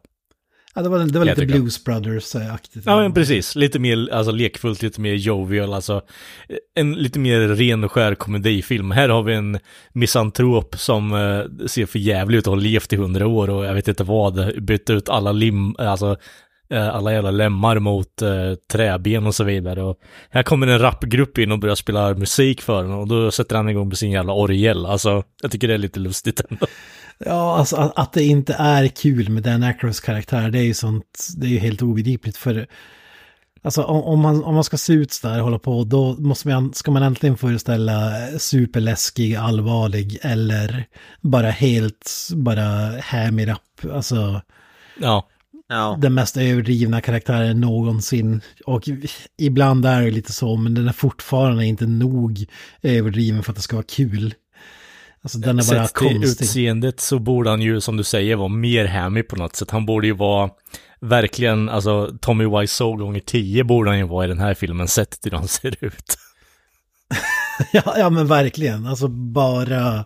[0.76, 1.46] Ja, det var, det var lite.
[1.46, 2.84] Blues Brothers-aktigt.
[2.86, 3.56] Ja, men precis.
[3.56, 6.02] Lite mer alltså, lekfullt, lite mer jovial, alltså
[6.76, 8.92] en lite mer ren och skär komedifilm.
[8.92, 9.60] Här har vi en
[9.94, 13.74] misantrop som eh, ser för jävligt ut och har levt i hundra år och jag
[13.74, 16.18] vet inte vad, bytt ut alla lim, alltså
[16.70, 19.84] eh, alla jävla lemmar mot eh, träben och så vidare.
[19.84, 19.98] Och
[20.30, 23.70] här kommer en rapgrupp in och börjar spela musik för honom och då sätter han
[23.70, 24.86] igång med sin jävla orgel.
[24.86, 26.66] Alltså, jag tycker det är lite lustigt ändå.
[27.26, 30.74] Ja, alltså att, att det inte är kul med Dan Aykroyds karaktär, det är ju
[30.74, 32.68] sånt, det är ju helt obegripligt för
[33.66, 36.16] Alltså om, om, man, om man ska se ut så där och hålla på, då
[36.20, 40.86] måste man, ska man äntligen föreställa superläskig, allvarlig eller
[41.22, 43.94] bara helt, bara hammy rap.
[43.94, 44.42] Alltså,
[45.00, 45.28] Ja,
[45.68, 45.98] Ja.
[46.02, 48.42] den mest överdrivna karaktären någonsin.
[48.66, 48.84] Och
[49.38, 52.46] ibland är det lite så, men den är fortfarande inte nog
[52.82, 54.34] överdriven för att det ska vara kul.
[55.24, 56.24] Alltså den är bara Sett konstig.
[56.46, 59.72] utseendet så borde han ju, som du säger, vara mer hammy på något sätt.
[59.72, 60.50] Han borde ju vara
[61.02, 65.22] verkligen, alltså Tommy Wiseau gånger tio borde han ju vara i den här filmen, sett
[65.22, 66.16] till hur han ser ut.
[67.72, 68.88] Ja, ja, men verkligen.
[68.88, 70.06] Alltså bara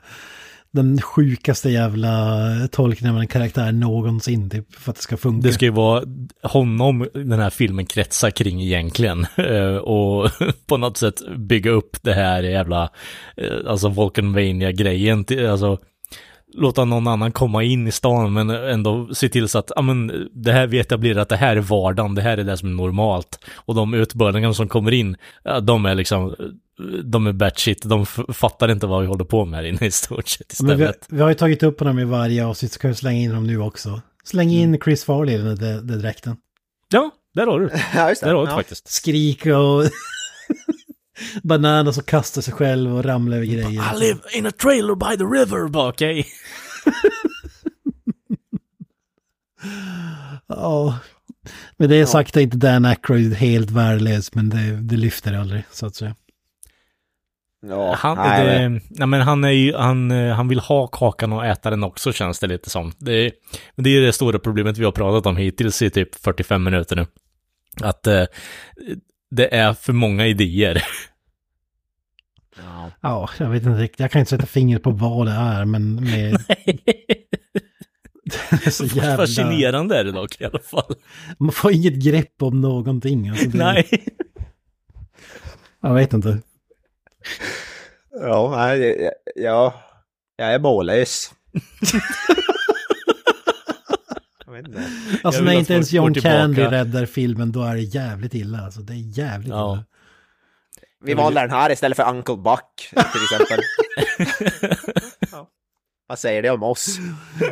[0.77, 2.37] den sjukaste jävla
[2.71, 5.47] tolkningen av en karaktär någonsin, typ, för att det ska funka.
[5.47, 6.03] Det ska ju vara
[6.43, 9.25] honom den här filmen kretsar kring egentligen.
[9.47, 10.31] Eh, och
[10.67, 12.89] på något sätt bygga upp det här jävla,
[13.37, 15.25] eh, alltså Volcanvania-grejen.
[15.49, 15.77] Alltså,
[16.53, 20.27] låta någon annan komma in i stan men ändå se till så att, ja men
[20.33, 22.73] det här vi etablerar att det här är vardagen, det här är det som är
[22.73, 23.39] normalt.
[23.55, 26.35] Och de utbörlingarna som kommer in, ja, de är liksom,
[27.03, 30.27] de är batshit, de fattar inte vad vi håller på med här inne i stort
[30.27, 31.05] sett Men vi, istället.
[31.09, 33.47] vi har ju tagit upp honom i varje avsnitt, så kan vi slänga in honom
[33.47, 34.01] nu också.
[34.23, 36.37] Släng in Chris Farley i den där där dräkten.
[36.91, 37.69] Ja, där har du.
[37.95, 38.27] Ja, just det.
[38.27, 38.55] Där har du Ja.
[38.55, 38.87] faktiskt.
[38.87, 39.83] Skrika och
[41.43, 43.95] bananas och kasta sig själv och ramla över grejer.
[43.95, 46.27] I live in a trailer by the river, bara okej.
[50.47, 50.99] Ja.
[51.77, 55.63] Men det är sagt är inte Dan Aykroyd helt värdelös, men det, det lyfter aldrig,
[55.71, 56.15] så att säga.
[57.67, 61.33] Ja, Han, nej, det, nej, men han, är ju, han, eh, han vill ha kakan
[61.33, 62.91] och äta den också känns det lite som.
[62.97, 63.31] Det, är-
[63.75, 67.05] det är det stora problemet vi har pratat om hittills i typ 45 minuter nu.
[67.81, 68.23] Att eh,
[69.31, 70.83] det är för många idéer.
[72.57, 72.91] Ja.
[73.01, 73.99] Ja, jag vet inte riktigt.
[73.99, 76.33] Jag kan inte sätta fingret på vad det är, men med...
[78.51, 79.17] det är så jävla...
[79.17, 80.95] Fascinerande är det dock i alla fall.
[81.39, 83.29] Man får inget grepp om någonting.
[83.29, 83.57] Alltså det...
[83.57, 83.87] Nej.
[85.81, 86.41] Jag vet inte.
[88.21, 89.13] Ja, nej, jag-
[89.45, 89.73] ja,
[90.37, 91.33] jag är mållös.
[94.57, 94.89] jag vet inte.
[95.23, 98.57] Alltså när inte ens John Candy räddar filmen, då är det jävligt illa.
[98.57, 99.73] Alltså det är jävligt Ja.
[99.73, 99.83] illa.
[101.03, 103.59] Vi valde den här istället för Uncle Buck till exempel.
[105.31, 105.49] ja.
[106.07, 106.97] Vad säger det om oss?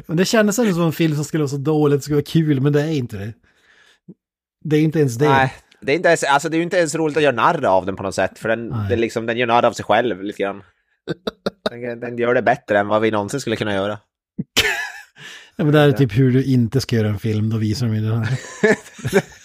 [0.06, 2.62] Men det kändes ändå som en film som skulle vara så dåligt, skulle vara kul,
[2.62, 3.34] men det är inte det.
[4.64, 5.30] Det är inte ens det.
[5.30, 7.86] Nej, det är, inte ens, alltså, det är inte ens roligt att göra narr av
[7.86, 8.88] den på något sätt, för den, Nej.
[8.88, 10.64] det är liksom, den gör narr av sig själv lite grann.
[11.70, 13.98] Den, den gör det bättre än vad vi någonsin skulle kunna göra.
[15.56, 17.88] Ja, men det här är typ hur du inte ska göra en film, då visar
[17.88, 18.38] de ju den här.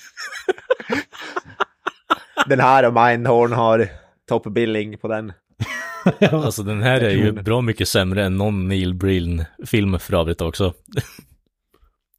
[2.47, 3.89] Den här och Mindhorn har
[4.29, 5.33] toppbilling på den.
[6.33, 10.75] Alltså den här är ju bra mycket sämre än någon Neil Breen-film för övrigt också.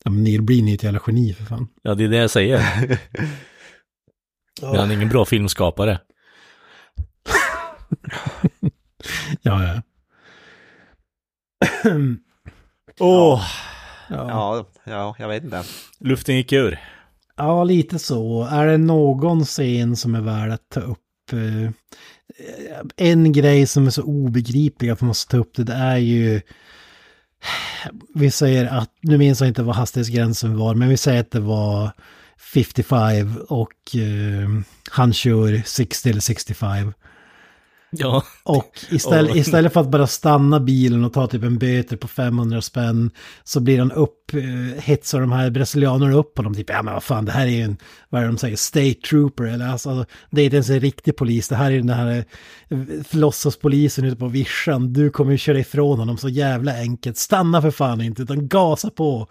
[0.04, 1.68] Ja, men Neil Breen är ju ett jävla geni för fan.
[1.82, 2.60] Ja, det är det jag säger.
[4.62, 6.00] Men han är ingen bra filmskapare.
[9.42, 9.82] Ja, ja.
[13.00, 13.44] Åh,
[14.12, 14.28] Ja.
[14.30, 15.64] Ja, ja, jag vet inte.
[15.99, 16.80] luften gick ur.
[17.38, 18.43] ja, lite så.
[18.51, 21.34] Är det någon scen som är värd att ta upp?
[21.34, 21.72] eh,
[22.97, 26.41] En grej som är så obegriplig att man måste ta upp det, det är ju...
[28.16, 31.39] Vi säger att, nu minns jag inte vad hastighetsgränsen var, men vi säger att det
[31.39, 31.91] var
[32.53, 34.49] 55 och eh,
[34.91, 36.93] han kör 60 eller 65.
[37.92, 42.08] Ja, Och istället, istället för att bara stanna bilen och ta typ en böter på
[42.08, 43.12] 500 spänn
[43.44, 46.56] så blir han upp, eh, hetsar de här brasilianerna upp på dem.
[46.56, 47.78] Typ, ja men vad fan, det här är ju en,
[48.10, 49.44] vad är det de säger, state trooper.
[49.44, 52.26] Eller alltså, det är inte ens en riktig polis, det här är den här
[52.70, 52.78] eh,
[53.12, 54.94] låtsaspolisen ute på vischan.
[54.94, 57.18] Du kommer ju köra ifrån honom så jävla enkelt.
[57.18, 59.28] Stanna för fan inte, utan gasa på.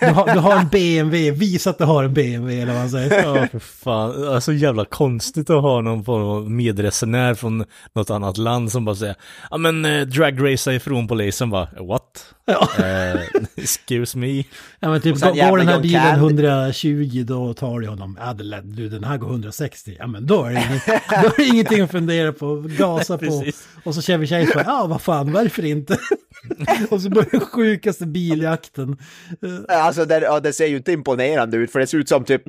[0.00, 2.90] Du har, du har en BMW, visa att du har en BMW eller vad man
[2.90, 3.22] säger.
[3.22, 4.28] ja för fan.
[4.28, 8.96] Alltså jävla konstigt att ha någon form av medresenär från något annat land som bara
[8.96, 9.16] säger
[9.50, 12.34] Ja men eh, dragracea ifrån polisen bara What?
[12.44, 12.68] Ja.
[12.84, 13.20] Eh,
[13.56, 14.44] excuse me?
[14.80, 16.44] Ja men typ, går den här bilen Candy.
[16.44, 18.18] 120 då tar det honom.
[18.20, 19.96] Ja, du den här går 160.
[19.98, 20.86] Ja men då är det, inget,
[21.22, 22.64] då är det ingenting att fundera på.
[22.78, 23.44] Gasa på.
[23.84, 25.98] Och så Chevy Chase bara, ja vad fan, varför inte?
[26.90, 28.96] och så börjar den sjukaste biljakten.
[29.68, 32.42] Alltså det, ja, det ser ju inte imponerande ut, för det ser ut som typ...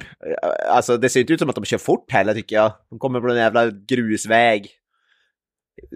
[0.71, 2.71] Alltså det ser inte ut som att de kör fort heller tycker jag.
[2.89, 4.78] De kommer på en jävla grusväg.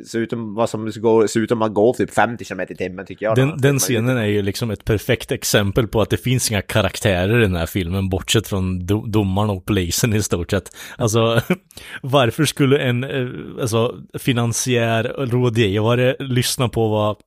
[0.08, 2.76] Ser ut som, vad som går, ser ut som man går typ 50 km i
[2.76, 3.36] timmen tycker jag.
[3.36, 7.40] Den, den scenen är ju liksom ett perfekt exempel på att det finns inga karaktärer
[7.40, 10.76] i den här filmen, bortsett från do, domaren och polisen i stort sett.
[10.98, 11.42] Alltså,
[12.02, 13.28] varför skulle en eh,
[13.62, 17.18] alltså, finansiär rådgivare lyssna på vad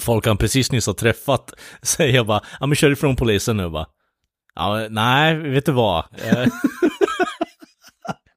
[0.00, 3.86] folk han precis nyss har träffat säger bara, ja men kör ifrån polisen nu bara.
[4.54, 6.04] Ja, nej, vet du vad?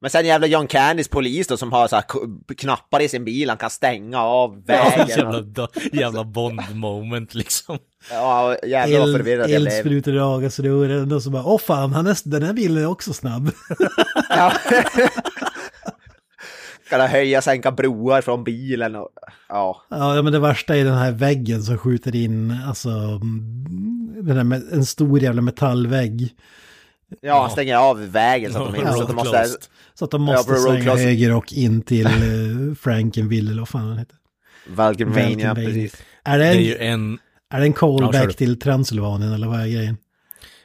[0.03, 2.05] Men sen jävla John Candys polis då som har så här
[2.57, 5.07] knappar i sin bil, han kan stänga av vägen.
[5.07, 7.77] jävla, jävla Bond-moment liksom.
[8.11, 9.73] Ja, jävlar vad förvirrad jag blev.
[9.73, 13.13] Eldsprutor i ögasrören och så bara, åh fan, han är, den här bilen är också
[13.13, 13.51] snabb.
[14.29, 14.53] Ja.
[16.89, 19.09] Kan han höja och sänka broar från bilen och...
[19.49, 19.81] Ja.
[19.89, 24.43] Ja, men det värsta är den här väggen som skjuter in, alltså, mm, den här
[24.43, 26.35] med, en stor jävla metallvägg.
[27.21, 29.47] Ja, han stänger av vägen så att de, Ja, så att de måste...
[29.93, 33.69] Så att de Ja, måste road svänga höger och in till uh, Frankenville eller vad
[33.69, 34.15] fan han heter.
[34.67, 36.01] Valkenvania, precis.
[36.23, 37.19] Är det Det är en, ju en,
[37.53, 38.33] är det en Ja, callback du.
[38.33, 39.97] till Transylvanien eller vad är grejen?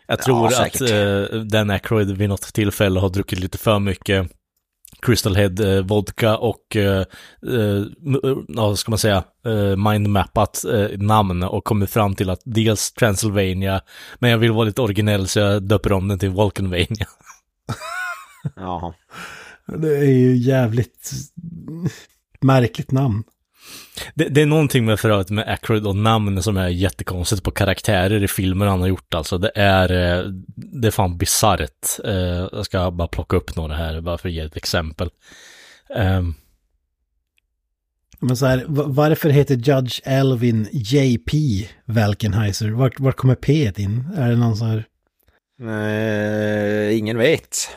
[0.07, 0.90] jag tror att säkert.
[1.32, 4.30] uh, Dan Aykroyd vid något tillfälle har druckit lite för mycket
[5.03, 7.03] Crystal Head eh, vodka och, uh,
[8.49, 12.92] ja, vad ska man säga, uh, mindmappat eh, namn och kommit fram till att dels
[12.92, 13.80] Transylvania,
[14.18, 17.07] men jag vill vara lite originell så jag döper om den till Vulcanvania.
[18.57, 18.94] Jaha.
[19.66, 21.11] Det är ju jävligt
[22.40, 23.24] märkligt namn.
[24.14, 27.51] Det, det är någonting med för övrigt med Aykroyd och namn som är jättekonstigt på
[27.51, 29.39] karaktärer i filmer han har gjort alltså.
[29.39, 30.25] Det är, eh,
[30.57, 31.87] det är fan bisarrt.
[32.05, 32.12] Eh,
[32.53, 35.11] Jag ska bara plocka upp några här bara för att ge ett exempel.
[35.95, 36.35] Ehm,
[38.21, 41.33] Men så här, va- varför heter Judge Elvin JP
[41.85, 42.69] Valkenheiser?
[42.71, 44.09] Vart, vart kommer P in?
[44.16, 44.85] Är det någon sån här...
[45.62, 47.69] Eh, ingen vet.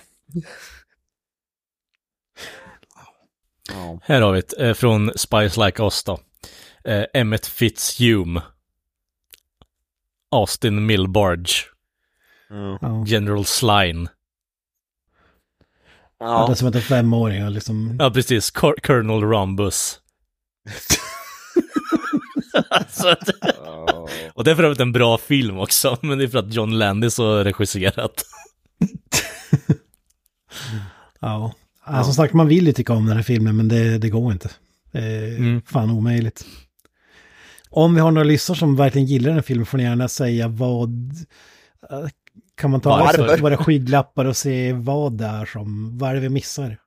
[3.74, 4.00] Ja.
[4.04, 6.20] Här har vi ett eh, från Spice Like Us då.
[6.84, 8.42] Eh, Emmet Fitzhume.
[10.32, 11.54] Austin Milbarge.
[12.82, 13.04] Ja.
[13.08, 14.10] General Sline.
[16.20, 16.46] Ja.
[16.48, 17.98] Det är som att en femåring och liksom...
[18.00, 18.52] Ja, precis.
[18.52, 20.00] Cor- Colonel Rambus.
[22.70, 26.40] alltså, det- och det är för övrigt en bra film också, men det är för
[26.40, 28.24] att John Landis har regisserat.
[31.20, 31.54] Ja.
[31.86, 32.04] Ja.
[32.04, 34.50] Som sagt, man vill ju tycka om den här filmen, men det, det går inte.
[34.92, 35.62] Det är Mm.
[35.62, 36.46] fan omöjligt.
[37.70, 40.48] Om vi har några lyssnare som verkligen gillar den här filmen får ni gärna säga
[40.48, 40.90] vad...
[41.92, 42.08] eh,
[42.56, 43.28] Kan man ta av Varför?
[43.28, 45.98] sig våra skygglappar och se vad det är som...
[45.98, 46.78] Vad är det vi missar?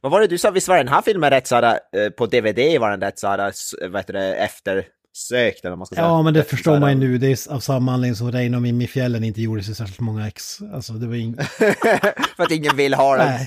[0.00, 1.64] Vad var det du sa, visst var den här filmen rätt såhär,
[1.96, 3.52] eh, på DVD var den rätt såhär,
[3.88, 6.06] vad heter det, eftersökt eller vad man ska säga?
[6.06, 7.18] Ja, men det Rätt förstår man ju nu.
[7.18, 10.00] Det är av samma anledning som Reino och Mimmi i fjällen inte gjorde sig särskilt
[10.00, 10.58] många ex.
[10.74, 11.46] Alltså, det var inget...
[12.36, 13.38] För att ingen vill ha den.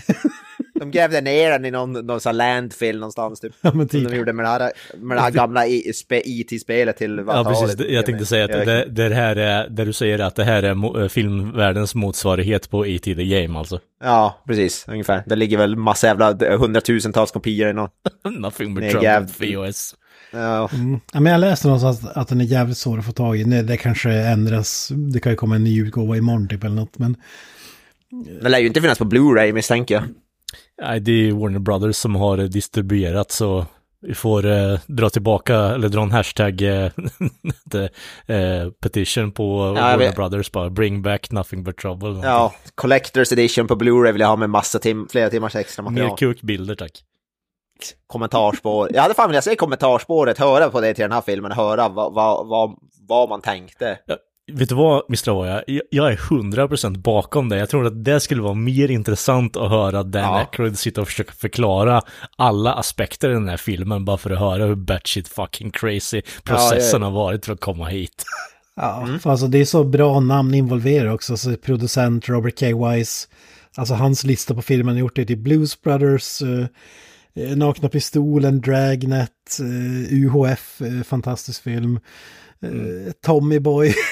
[0.84, 3.54] De grävde ner den i någon, någon sån landfill någonstans typ.
[3.62, 4.10] ja, men Som typ.
[4.10, 7.88] de gjorde med det här, med det här gamla IT-spelet till Ja, precis.
[7.90, 11.08] Jag tänkte säga att det, det här är, där du säger att det här är
[11.08, 13.16] filmvärldens motsvarighet på E.T.
[13.16, 13.80] The Game alltså.
[14.04, 14.86] Ja, precis.
[14.88, 15.24] Ungefär.
[15.26, 17.90] Det ligger väl massa jävla hundratusentals kopior i någon.
[18.40, 19.96] Nothing but trouble VOS.
[20.32, 21.00] Ja, Mm.
[21.14, 23.46] Ja, men jag läste någonstans att den är jävligt svår att få tag i.
[23.46, 24.92] Nej, Det kanske ändras.
[25.14, 26.98] Det kan ju komma en ny utgåva imorgon typ eller något.
[26.98, 27.16] Men
[28.42, 30.04] det lär ju inte finnas på Blu-ray misstänker jag.
[30.82, 33.66] Nej, det är Warner Brothers som har eh, distribuerat så
[34.08, 36.92] vi får eh, dra tillbaka eller dra en hashtag eh,
[38.36, 40.12] eh, petition på jag Warner.
[40.12, 42.20] Brothers bara bring back nothing but trouble.
[42.24, 45.92] Ja, Collector's Edition på Blu-ray vill jag ha med massa tim flera timmars extra Mer
[45.92, 46.18] material.
[46.18, 47.04] kukbilder tack.
[48.08, 48.90] Kommentarspår.
[48.94, 52.14] Jag hade fan velat se kommentarspåret, höra på det till den här filmen, höra vad,
[52.14, 54.00] vad, vad, vad man tänkte.
[54.52, 55.30] Vet du vad, Mr.
[55.30, 55.64] Avoya?
[55.68, 57.58] Jag, jag är 100% bakom det.
[57.58, 60.40] Jag tror att det skulle vara mer intressant att höra Dan Ja.
[60.40, 62.02] Aykroyd sitta och försöka förklara
[62.36, 67.02] alla aspekter i den här filmen bara för att höra hur batshit fucking crazy processen
[67.02, 67.08] ja.
[67.08, 68.24] har varit för att komma hit.
[68.76, 71.38] ja, för alltså, det är så bra namn involverade också.
[71.38, 72.90] Så producent Robert K.
[72.90, 73.28] Wise.
[73.76, 76.42] Alltså hans lista på filmen har gjort det till Blues Brothers.
[76.42, 76.68] eh,
[77.58, 82.00] Nakna Pistolen, Dragnet, eh, UHF, eh, fantastisk film.
[82.64, 83.94] Eh, Tommy Boy.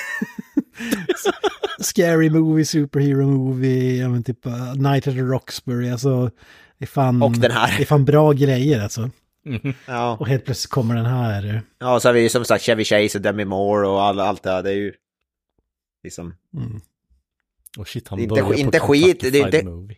[1.79, 5.89] Scary Movie, Superhero Movie, men typ uh, Night at the Roxbury.
[5.89, 6.31] Alltså,
[6.77, 7.77] det är fan, Och den här.
[7.77, 9.09] Det är fan bra grejer alltså.
[9.85, 11.55] Ja, Och helt plötsligt kommer den här.
[11.55, 14.19] eh, ja så har vi ju som sagt Chevy Chase och Demi Moore och all,
[14.19, 14.63] allt det här.
[14.63, 14.93] Det är ju
[16.03, 16.33] liksom...
[16.57, 16.81] Mm.
[17.77, 19.97] Och shit, han Inte börjar på inte Kentucky skit, det inte- Movie.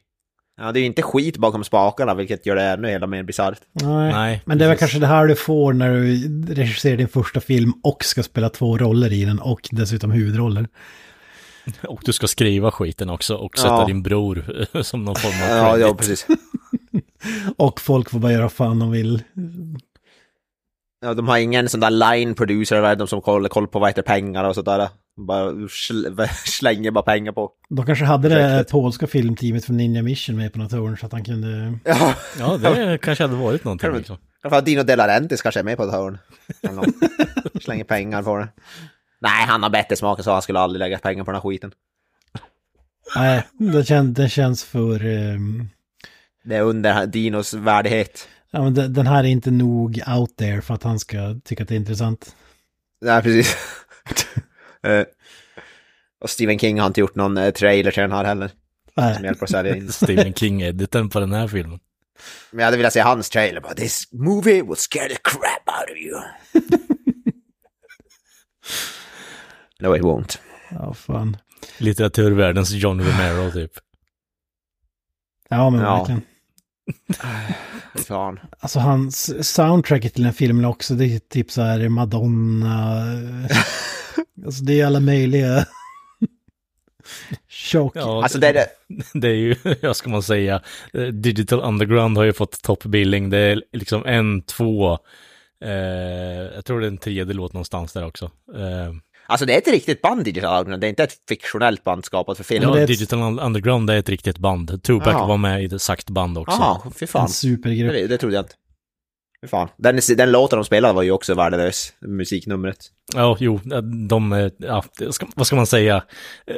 [0.57, 3.59] Ja, det är ju inte skit bakom spakarna, vilket gör det ännu hela mer bisarrt.
[3.71, 4.11] Nej.
[4.13, 7.39] Nej, Men det är väl kanske det här du får när du regisserar din första
[7.39, 10.67] film och ska spela två roller i den och dessutom huvudroller.
[11.87, 13.85] Och du ska skriva skiten också och sätta Ja.
[13.85, 15.87] din bror som någon form av Ja, credit.
[15.87, 16.27] ja precis.
[17.57, 19.23] Och folk får bara göra vad fan de vill.
[21.03, 23.89] Ja, de har ingen sån där line producer, eller de som kollar koll på vad
[23.89, 24.89] heter pengar och sådär.
[25.27, 27.51] Bara sl- slänger bara pengar på.
[27.69, 28.71] De kanske hade det Projektet.
[28.71, 31.79] polska filmteamet från Ninja Mission med på något hörn så att han kunde...
[31.85, 33.85] Ja, Ja, det kanske hade varit någonting.
[33.87, 34.17] Kan du- Liksom.
[34.49, 36.17] fall Dino De Laurentiis kanske är med på ett hörn.
[37.61, 38.47] Slänger pengar på det.
[39.19, 41.71] Nej, han har bättre smak så han skulle aldrig lägga pengar på den här skiten.
[43.15, 45.05] Nej, det, kän, det känns för...
[45.05, 45.69] ehm,
[46.43, 48.27] Det är under Dinos värdighet.
[48.55, 51.69] Ja, men den här är inte nog out there för att han ska tycka att
[51.69, 52.35] det är intressant.
[53.01, 53.57] Nej, precis.
[54.85, 55.05] Eh,
[56.21, 58.47] och Stephen King har inte gjort någon eh, trailer till den här heller.
[58.47, 59.19] Som Nej.
[59.23, 59.91] hjälper att sälja in.
[59.91, 61.79] Stephen King-editen på den här filmen.
[62.51, 63.61] Men jag hade velat se hans trailer.
[63.61, 66.21] Bara, This movie will scare the crap out of you.
[69.79, 70.37] no, it won't.
[70.71, 71.37] Ja, fan.
[71.77, 73.71] Litteraturvärldens John Romero typ.
[75.49, 75.97] Ja, men Ja.
[75.97, 76.21] verkligen.
[78.07, 78.39] Fan.
[78.59, 83.05] Alltså hans soundtracket till den filmen också, det är typ så här Madonna.
[84.45, 85.65] alltså det är alla möjliga.
[87.49, 87.95] Chock.
[87.95, 88.67] Ja, Alltså det är det.
[89.19, 90.61] det är ju, vad ska man säga,
[90.93, 93.29] eh, Digital Underground har ju fått toppbilling.
[93.29, 94.97] Det är liksom en, två,
[95.63, 95.71] eh,
[96.55, 98.25] jag tror det är en tredje låt någonstans där också.
[98.55, 98.93] Eh,
[99.33, 100.81] Alltså det är ett riktigt band Digital Underground.
[100.81, 102.63] Det är inte ett fiktionellt band skapat för film.
[102.63, 104.83] ja, ett- Digital Underground är ett riktigt band.
[104.83, 105.27] Tupac Jaha.
[105.27, 106.57] var med i ett sagt band också.
[106.59, 107.21] Jaha, fy fan.
[107.21, 107.93] En supergrupp.
[107.93, 108.55] Det, det trodde jag inte.
[109.41, 109.67] Fy fan.
[109.77, 112.77] Den, den låten de spelade var ju också värdelös, musiknumret.
[113.15, 113.59] Ja, jo,
[114.09, 115.95] de, eh, ja, det ska, vad ska man säga,
[116.47, 116.55] Eh,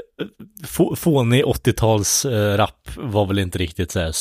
[0.67, 4.11] Få- fånig 80-tals eh, rap var väl inte riktigt så här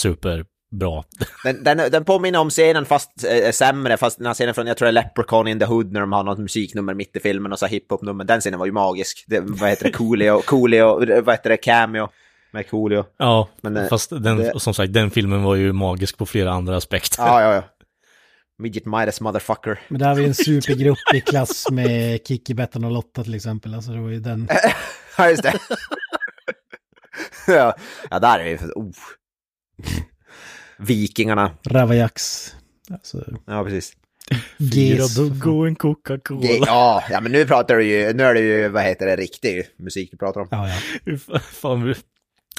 [0.80, 1.02] superbra.
[1.44, 4.76] Den, den, den påminner om scenen fast eh, sämre, fast den här scenen från, jag
[4.76, 7.52] tror det är Leprechaun in the Hood när de har något musiknummer mitt i filmen
[7.52, 8.24] och så hiphop-nummer.
[8.24, 9.24] Den scenen var ju magisk.
[9.26, 12.08] Det, vad heter det, Coolio, Coolio, vad heter det, Cameo
[12.52, 13.04] med Coolio.
[13.18, 16.52] Ja, Men, eh, fast den, det- som sagt, den filmen var ju magisk på flera
[16.52, 17.22] andra aspekter.
[17.22, 17.62] Ja, ja, ja.
[18.58, 19.80] Midget Midas motherfucker.
[19.88, 23.74] Men här var ju en supergrupp i klass med Kikki, Bettan och Lotta till exempel.
[23.74, 24.48] Alltså det var ju den.
[25.18, 25.54] Ja, just det.
[27.46, 27.76] ja,
[28.10, 28.66] ja, där är vi för...
[28.66, 28.90] Oh.
[30.78, 31.50] Vikingarna.
[31.66, 32.48] Ravajax.
[32.90, 33.92] Alltså, Ja, precis.
[35.16, 36.48] Bugg och en Coca-Cola.
[36.66, 39.66] Ja, ja, men nu pratar du ju, nu är det ju, vad heter det, riktig
[39.76, 40.48] musik du pratar om.
[40.50, 40.68] Ja,
[41.04, 41.38] ja.
[41.52, 41.94] Fan,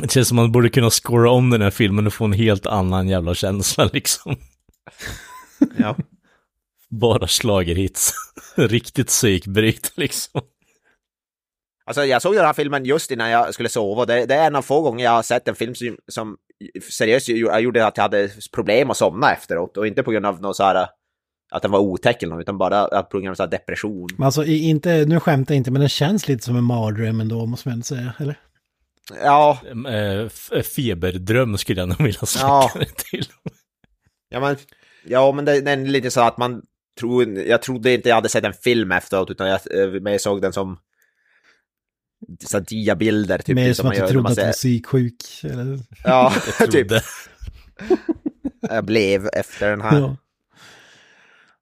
[0.02, 2.66] det känns som man borde kunna scora om den här filmen och få en helt
[2.66, 4.36] annan jävla känsla liksom.
[5.78, 5.96] Ja.
[6.90, 8.14] Bara schlagerhits.
[8.56, 10.42] Riktigt psykbryt liksom.
[11.86, 14.06] Alltså jag såg den här filmen just innan jag skulle sova.
[14.06, 16.38] Det, det är en av få gånger jag har sett en film som, som
[16.92, 19.78] seriöst ju- jag gjorde att jag hade problem att somna efteråt.
[19.78, 20.88] Och inte på grund av något så här
[21.52, 24.08] att den var otäck eller något, utan bara att på grund av så här depression.
[24.18, 27.46] Men alltså inte, nu skämtar jag inte, men den känns lite som en mardröm ändå,
[27.46, 28.14] måste man säga.
[28.20, 28.40] Eller?
[29.24, 32.72] Ja, Eh, f- feberdröm skulle jag nog vilja släcka Ja.
[32.76, 33.26] det till.
[34.30, 34.56] ja men,
[35.08, 36.62] ja, men det, det är lite så att man
[37.00, 40.22] tror, jag trodde inte jag hade sett en film efteråt, utan jag, eh, men jag
[40.22, 40.80] såg den som
[42.46, 43.38] så diabilder.
[43.38, 45.16] Typ, Mer det som att man du trodde man att du var ser- psyksjuk.
[45.44, 45.80] Eller?
[46.04, 46.92] Ja, Jag typ.
[48.62, 50.00] Jag blev efter den här.
[50.00, 50.18] Ja.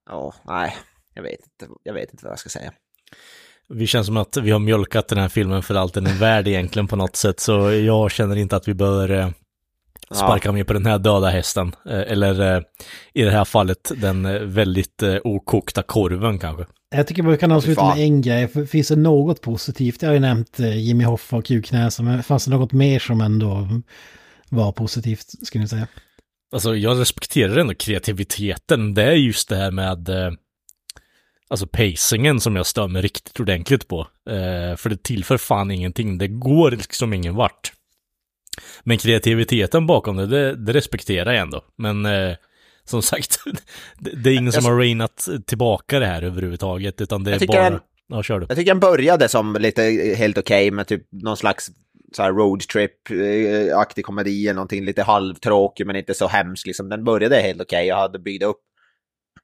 [0.09, 0.75] Ja, nej,
[1.13, 2.71] jag vet inte, jag vet inte vad jag ska säga.
[3.69, 6.47] Vi känns som att vi har mjölkat den här filmen för allt den är värd
[6.47, 7.39] egentligen på något sätt.
[7.39, 9.33] Så jag känner inte att vi bör
[10.11, 11.75] eh, sparka med på den här döda hästen.
[11.89, 12.61] Eh, eller eh,
[13.13, 16.65] i det här fallet den eh, väldigt okokta korven kanske.
[16.95, 18.67] Jag tycker vi kan avsluta med en grej.
[18.67, 20.01] Finns det något positivt?
[20.01, 23.67] Jag har ju nämnt Jimmy Hoffa och Kuknäsa, men fanns det något mer som ändå
[24.49, 25.87] var positivt, skulle ni säga?
[26.53, 28.93] Alltså jag respekterar ändå kreativiteten.
[28.93, 30.09] Det är just det här med
[31.47, 34.07] alltså pacingen som jag stör mig riktigt ordentligt på.
[34.77, 36.17] För det tillför fan ingenting.
[36.17, 37.73] Det går liksom ingen vart.
[38.83, 41.61] Men kreativiteten bakom det, det, det respekterar jag ändå.
[41.77, 42.35] Men eh,
[42.85, 43.39] som sagt,
[43.99, 47.01] det, det är ingen som har rainat tillbaka det här överhuvudtaget.
[47.01, 47.65] Utan det är Jag bara...
[47.67, 48.45] en- Ja, kör du.
[48.49, 49.81] Jag tycker den började som lite
[50.17, 51.67] helt okej med typ någon slags
[52.15, 56.89] så här roadtrip-aktig komedi eller någonting lite halvtråkig men inte så hemsk liksom.
[56.89, 58.57] Den började helt okej och hade byggt upp.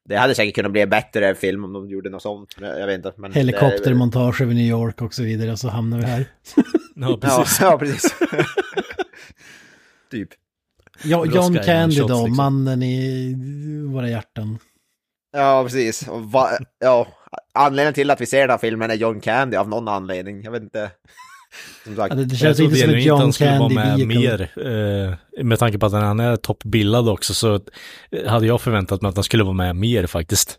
[0.10, 2.56] Det hade säkert kunnat bli en bättre film om de gjorde något sånt.
[2.62, 3.14] Jag jag vet inte.
[3.18, 6.26] Men Helikoptermontage över New York och så vidare, så hamnar vi här.
[6.96, 7.58] Ja, Ja, precis.
[7.62, 8.16] ja, precis.
[10.12, 10.30] typ.
[11.04, 12.36] Ja, John Candy då, liksom.
[12.36, 13.36] mannen i
[13.94, 14.60] våra hjärtan.
[15.32, 16.08] Ja, precis.
[16.08, 16.50] Va,
[16.80, 17.08] ja,
[17.54, 20.44] anledningen till att vi ser den här filmen är John Candy av någon anledning.
[20.44, 20.92] Jag vet inte.
[21.84, 22.16] Som sagt.
[22.16, 24.50] Ja, det, känns inte som ett John skulle vara Candy med vehicle.
[24.58, 25.12] mer.
[25.38, 27.60] Eh, med tanke på att han är toppbillad också så
[28.12, 30.58] eh, hade jag förväntat mig att han skulle vara med mer faktiskt.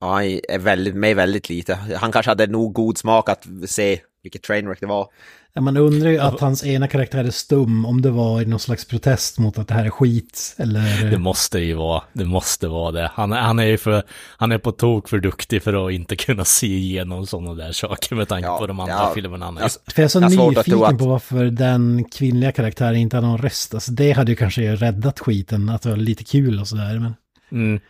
[0.00, 1.74] Ja, han är väldigt, med väldigt lite.
[1.74, 5.08] Han kanske hade nog god smak att se vilket trainwreck det var.
[5.54, 8.58] Ja, man undrar ju att hans ena karaktär är stum, om det var i någon
[8.60, 11.10] slags protest mot att det här är skit, eller...
[11.10, 13.10] Det måste ju vara, det måste vara det.
[13.14, 14.02] Han, är- han är ju för,
[14.36, 18.16] han är på tok för duktig för att inte kunna se igenom sådana där saker
[18.16, 19.12] med tanke Ja, på de andra ja.
[19.14, 19.62] filmerna han är.
[19.62, 22.04] Alltså, För jag är så Jag har svårt att tro nyfiken att- på varför den
[22.04, 23.74] kvinnliga karaktären inte hade någon röst.
[23.74, 26.98] Alltså det hade ju kanske räddat skiten, att det var lite kul och sådär.
[26.98, 27.14] Men
[27.52, 27.80] Mm.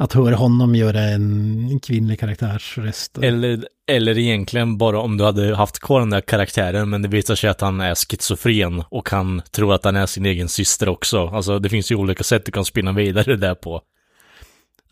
[0.00, 3.18] Att höra honom göra en kvinnlig karaktärsröst.
[3.18, 7.34] Eller, eller egentligen bara om du hade haft kvar den där karaktären, men det visar
[7.34, 11.26] sig att han är schizofren och han tror att han är sin egen syster också.
[11.26, 13.82] Alltså det finns ju olika sätt du kan spinna vidare där på.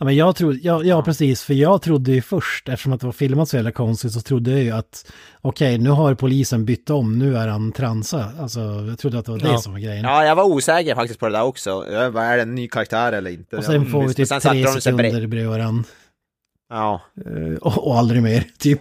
[0.00, 3.06] Ja, men jag trodde, ja, ja precis, för jag trodde ju först, eftersom att det
[3.06, 6.90] var filmat så jävla konstigt, så trodde jag ju att okej, nu har polisen bytt
[6.90, 8.32] om, nu är han transa.
[8.40, 9.58] Alltså, jag trodde att det var det Ja.
[9.58, 10.04] som var grejen.
[10.04, 11.84] Ja, jag var osäker faktiskt på det där också.
[12.12, 13.56] Vad är det, en ny karaktär eller inte?
[13.56, 15.84] och sen Ja, får vi typ tre sekunder bred- bredvid varandra.
[16.70, 17.00] Ja.
[17.26, 18.78] Eh, Och, och aldrig mer, typ.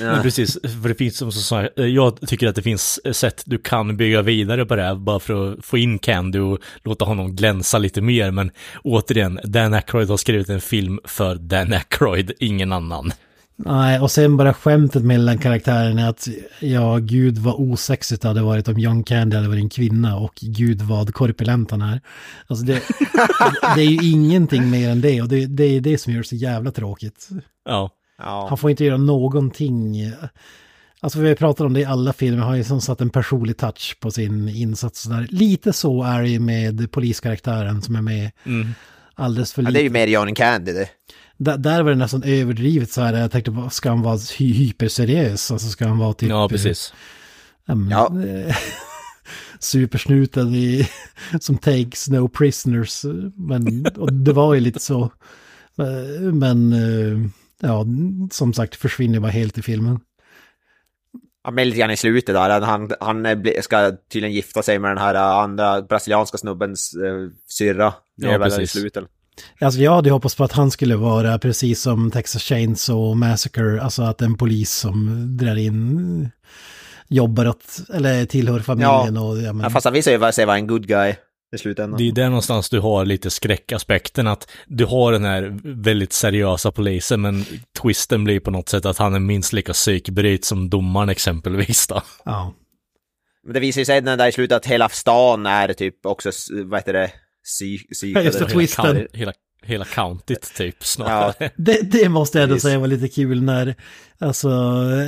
[0.00, 3.96] Men precis, för det finns som sagt, jag tycker att det finns sätt du kan
[3.96, 7.78] bygga vidare på det här, bara för att få in Candy och låta honom glänsa
[7.78, 8.50] lite mer, men
[8.84, 13.12] återigen, Dan Aykroyd har skrivit en film för Dan Aykroyd, ingen annan.
[13.58, 16.28] Nej, och sen bara skämtet mellan karaktärerna att
[16.60, 20.34] ja, gud vad osexigt det hade varit om John Candy hade varit en kvinna och
[20.40, 22.00] gud vad korpulent han är.
[22.46, 22.82] Alltså det,
[23.74, 26.28] det är ju ingenting mer än det och det, det är det som gör det
[26.28, 27.28] så jävla tråkigt.
[27.64, 27.90] Ja.
[28.18, 28.46] Ja.
[28.48, 30.12] Han får inte göra någonting.
[31.00, 33.10] Alltså vi har pratat om det i alla filmer, han har ju som satt en
[33.10, 35.04] personlig touch på sin insats.
[35.04, 35.26] Där.
[35.30, 38.30] Lite så är det ju med poliskaraktären som är med
[39.16, 39.78] alldeles för ja, lite.
[39.78, 40.88] det är ju mer John Candy det.
[41.38, 44.52] Där, där var det nästan överdrivet så här, jag tänkte, vad, ska han vara hy
[44.52, 45.50] hyperseriös?
[45.50, 46.28] Alltså ska han vara typ...
[46.28, 46.94] Ja, precis.
[47.68, 48.12] Um, Ja.
[49.58, 50.88] supersnuten i,
[51.40, 53.04] som takes no prisoners.
[53.36, 55.02] Men och det var ju lite så.
[55.78, 57.28] Eh, Men eh,
[57.60, 57.84] ja,
[58.30, 60.00] som sagt försvinner bara helt i filmen.
[61.44, 62.60] Ja, men lite grann i slutet där.
[62.60, 67.30] Han, han eh, ska tydligen gifta sig med den här eh, andra brasilianska snubbens uh,
[67.46, 67.94] syrra.
[68.16, 68.70] Det Ja, är i precis.
[68.70, 69.04] slutet.
[69.60, 74.02] Alltså jag hade hoppats på att han skulle vara precis som Texas Chainsaw Massacre, alltså
[74.02, 76.30] att en polis som drar in,
[77.08, 77.64] jobbar åt,
[77.94, 80.86] eller tillhör familjen och ja, men, Ja, fast han visar ju sig vara en good
[80.86, 81.14] guy
[81.54, 81.98] i slutändan.
[81.98, 86.72] Det är där någonstans du har lite skräckaspekten, att du har den här väldigt seriösa
[86.72, 87.44] polisen, men
[87.82, 92.02] twisten blir på något sätt att han är minst lika psykbryt som domaren exempelvis då.
[92.24, 92.54] ja.
[93.44, 96.30] Men det visar ju sig när där i slutet att hela stan är typ också,
[96.64, 97.10] vad heter det,
[97.46, 97.78] psy,
[98.14, 98.52] Ja, just det, psykade.
[98.52, 98.96] twisten.
[98.96, 99.32] Hela, hela,
[99.64, 101.50] hela countyt typ snarare.
[101.56, 102.68] Det, det måste jag ändå Precis.
[102.68, 103.74] säga var lite kul när,
[104.18, 104.48] alltså,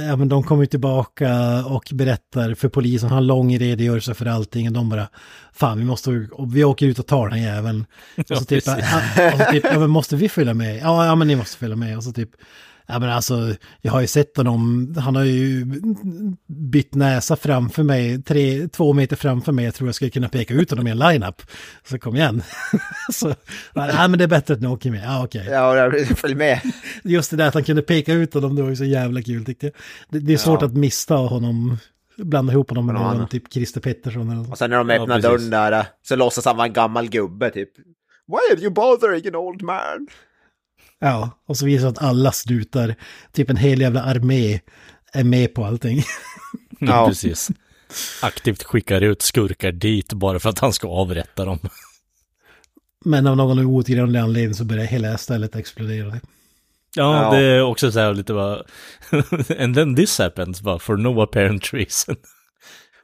[0.09, 4.66] ja men de kommer tillbaka och berättar för polisen, har en lång redogörelse för allting
[4.68, 5.09] och de bara,
[5.53, 7.86] fan vi måste, vi åker ut och tar den här jäveln.
[8.16, 10.76] Och så Ja, typ, ja, och så typ, ja men måste vi följa med?
[10.82, 11.97] Ja, ja men ni måste följa med.
[11.97, 12.30] Och så typ,
[12.89, 15.66] ja men alltså, jag har ju sett honom, han har ju
[16.47, 20.55] bytt näsa framför mig, tre, två meter framför mig, jag tror jag skulle kunna peka
[20.55, 21.43] ut honom i en lineup.
[21.84, 22.43] Så kom igen.
[23.12, 23.34] så,
[23.74, 25.47] ja men det är bättre att ni åker med, ja okej.
[25.51, 26.61] Ja, jag följ med.
[27.05, 29.45] Just det där att han kunde peka ut honom, det var ju så jävla kul
[29.45, 29.74] tyckte jag.
[30.09, 30.66] Det, det är svårt Ja.
[30.66, 31.76] att missta honom,
[32.16, 34.51] blanda ihop honom med någon någon, typ Christer Pettersson eller något.
[34.51, 35.30] Och sen när de Ja, öppnar precis.
[35.51, 37.70] dörren där så låtsas han vara en gammal gubbe typ.
[38.28, 40.07] Why are you bothering an old man?
[41.01, 42.95] Ja, och så visar det att alla slutar,
[43.33, 44.61] typ en hel jävla armé
[45.13, 46.03] är med på allting.
[46.81, 47.51] Ja, precis.
[48.23, 51.59] Aktivt skickar ut skurkar dit bara för att han ska avrätta dem.
[53.05, 56.11] Men av någon outgrundlig anledning så börjar hela stället explodera.
[56.11, 56.21] Ja,
[57.23, 57.31] Ja.
[57.39, 58.63] det är också så här lite bara...
[59.59, 62.17] And then this happens, bara for no apparent reason.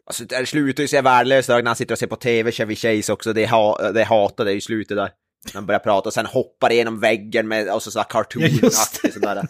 [0.07, 3.13] Alltså det slutar ju se värdelöst när han sitter och ser på tv, Chevy Chase
[3.13, 5.11] också, det, ha, det hatade jag i slutet där.
[5.55, 9.47] Han börjar prata och sen hoppar igenom väggen med, och så sådär Ja, cartoon-aktigt sådär.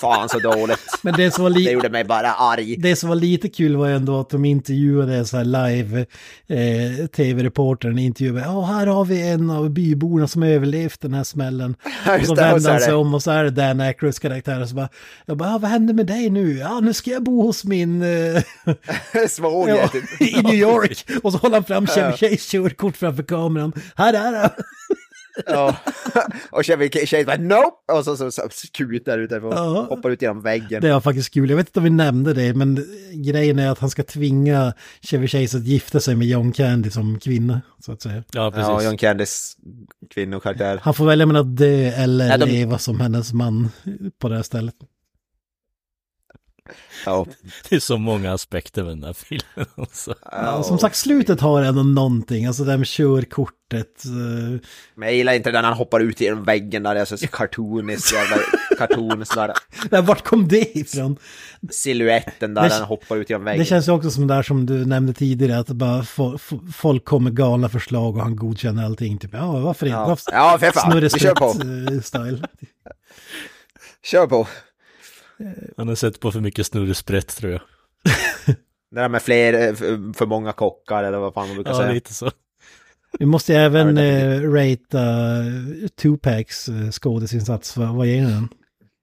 [0.00, 0.78] Fan så dåligt.
[1.02, 2.76] Men det som var, Det gjorde mig bara arg.
[2.76, 6.06] det som var lite kul var ändå att de intervjuade så här live,
[6.46, 11.76] eh, tv-reportern intervjuade, ja här har vi en av byborna som överlevt den här smällen.
[12.06, 14.62] Ja, Och så det, vänder han sig om och så är det Dan Aykroyds karaktär
[14.62, 14.88] och så bara,
[15.26, 16.58] jag bara, ja, vad händer med dig nu?
[16.58, 18.02] Ja, nu ska jag bo hos min...
[18.02, 18.42] Eh,
[19.28, 20.20] Svåger ja, typ.
[20.20, 21.04] I New York.
[21.22, 23.72] Och så håller han fram Chevy Chase körkort framför kameran.
[23.96, 24.50] Här är han.
[25.46, 25.76] Ja.
[26.50, 27.92] Och Chevy Chase bara nope!
[27.92, 29.52] Och så, så, så kutar ut därifrån.
[29.56, 29.86] Ja.
[29.88, 30.82] Hoppar ut genom väggen.
[30.82, 31.50] Det var faktiskt kul.
[31.50, 35.28] Jag vet inte om vi nämnde det, men grejen är att han ska tvinga Chevy
[35.28, 38.24] Chase att gifta sig med John Candy som kvinna, så att säga.
[38.32, 38.68] Ja, precis.
[38.68, 39.56] Ja, John Candys
[40.14, 40.80] kvinnokaraktär.
[40.82, 43.68] Han får välja mellan att dö eller Ja, de- leva som hennes man
[44.18, 44.74] på det här stället.
[47.06, 47.26] Ja.
[47.68, 49.66] Det är så många aspekter med den här filmen.
[49.76, 50.14] Alltså.
[50.32, 54.04] Ja, som sagt, slutet har ändå någonting, alltså det här med körkortet.
[54.04, 54.60] eh,
[54.94, 57.14] Men jag gillar inte den när han hoppar ut genom väggen där, det är så
[57.16, 58.38] jävla
[58.78, 59.52] cartoon sådär.
[59.90, 61.16] där, vart kom det ifrån?
[61.70, 63.58] Siluetten där Det- han hoppar ut genom väggen.
[63.58, 67.04] Det känns ju också som där som du nämnde tidigare, att bara fo- fo- folk
[67.04, 69.18] kommer galna förslag och han godkänner allting.
[69.18, 69.96] Typ, ja, varför inte?
[69.98, 70.16] Ja.
[70.32, 71.00] Ja, för fan.
[71.00, 71.52] Vi kör på.
[71.52, 72.44] Snurresprätt-style.
[74.04, 74.46] Kör på!
[75.76, 77.60] Han har sett på för mycket snurresprätt tror jag.
[78.90, 81.92] Det där med fler, eh, för, många kockar eller vad fan man brukar Ja, säga.
[81.92, 82.30] lite så.
[83.18, 87.76] Vi måste ju även Ja, det- eh, ratea uh, Tupacs uh, skådisinsats.
[87.76, 88.48] Vad, vad ger den?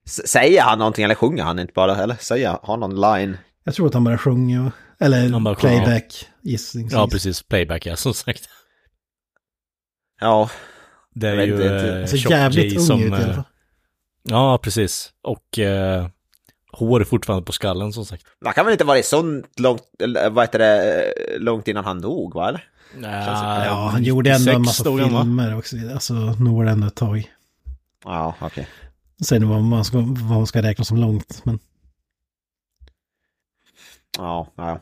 [0.06, 1.96] S- Säger han någonting eller sjunger han inte bara?
[1.96, 3.36] Eller säger han, har någon line?
[3.64, 4.72] Jag tror att han bara sjunger.
[5.00, 6.92] Eller bara playback gissningsvis.
[6.92, 7.42] Ja, precis.
[7.42, 8.48] Playback, ja, som sagt.
[10.20, 10.50] Ja,
[11.14, 12.00] Det är ju inte, inte.
[12.00, 13.00] eh, Så jävligt ung som...
[13.02, 13.44] ut i alla eh, fall.
[14.22, 15.12] Ja, precis.
[15.22, 16.08] Och eh,
[16.72, 18.24] hår är fortfarande på skallen, som sagt.
[18.44, 22.00] man kan väl inte vara så långt, eller, vad heter det, eh, långt innan han
[22.00, 22.48] dog, va?
[22.48, 22.64] Eller?
[22.96, 25.20] Nja, Ja, han gjorde ändå en 96 massa han, va?
[25.22, 25.76] filmer också.
[25.92, 27.30] Alltså, nog var det ändå ett tag.
[28.04, 28.68] Ja, okej.
[29.24, 31.40] Sen vad man ska, vad man ska räkna som långt.
[31.44, 31.58] Men
[34.18, 34.80] Ja, ja.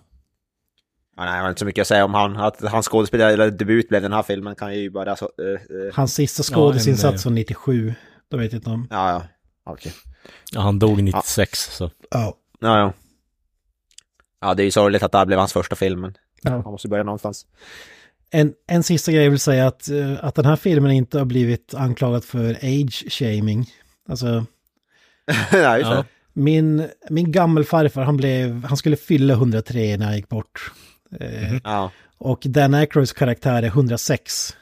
[1.16, 2.36] Ja, nej, jag har inte så mycket att säga om han.
[2.36, 5.24] Att hans skådespelardebut blev den här filmen kan jag ju bara så...
[5.39, 7.95] eh, eh, hans sista Ja, skådisinsats en, var 97.
[8.30, 8.86] Då vet jag inte om.
[8.91, 9.22] ja, ja.
[9.73, 9.93] Okej.
[10.53, 11.91] Ja, han dog 96, så...
[12.11, 12.35] Ja.
[12.61, 12.93] Ja, ja.
[14.41, 16.51] Ja, det är ju sorgligt att det här blev hans första film, men ja.
[16.51, 17.47] man måste börja någonstans.
[18.31, 21.25] En, en sista grej jag vill säga att, eh, att den här filmen inte har
[21.25, 23.64] blivit anklagad för age-shaming.
[24.09, 24.27] Alltså,
[25.53, 25.97] ja, just Ja.
[25.97, 26.05] det.
[26.33, 30.73] min, min gammelfarfar, han, blev, han skulle fylla 103 när han gick bort.
[31.21, 31.91] Eh, Ja.
[32.19, 34.57] Och Dan Aykroyds karaktär är 106.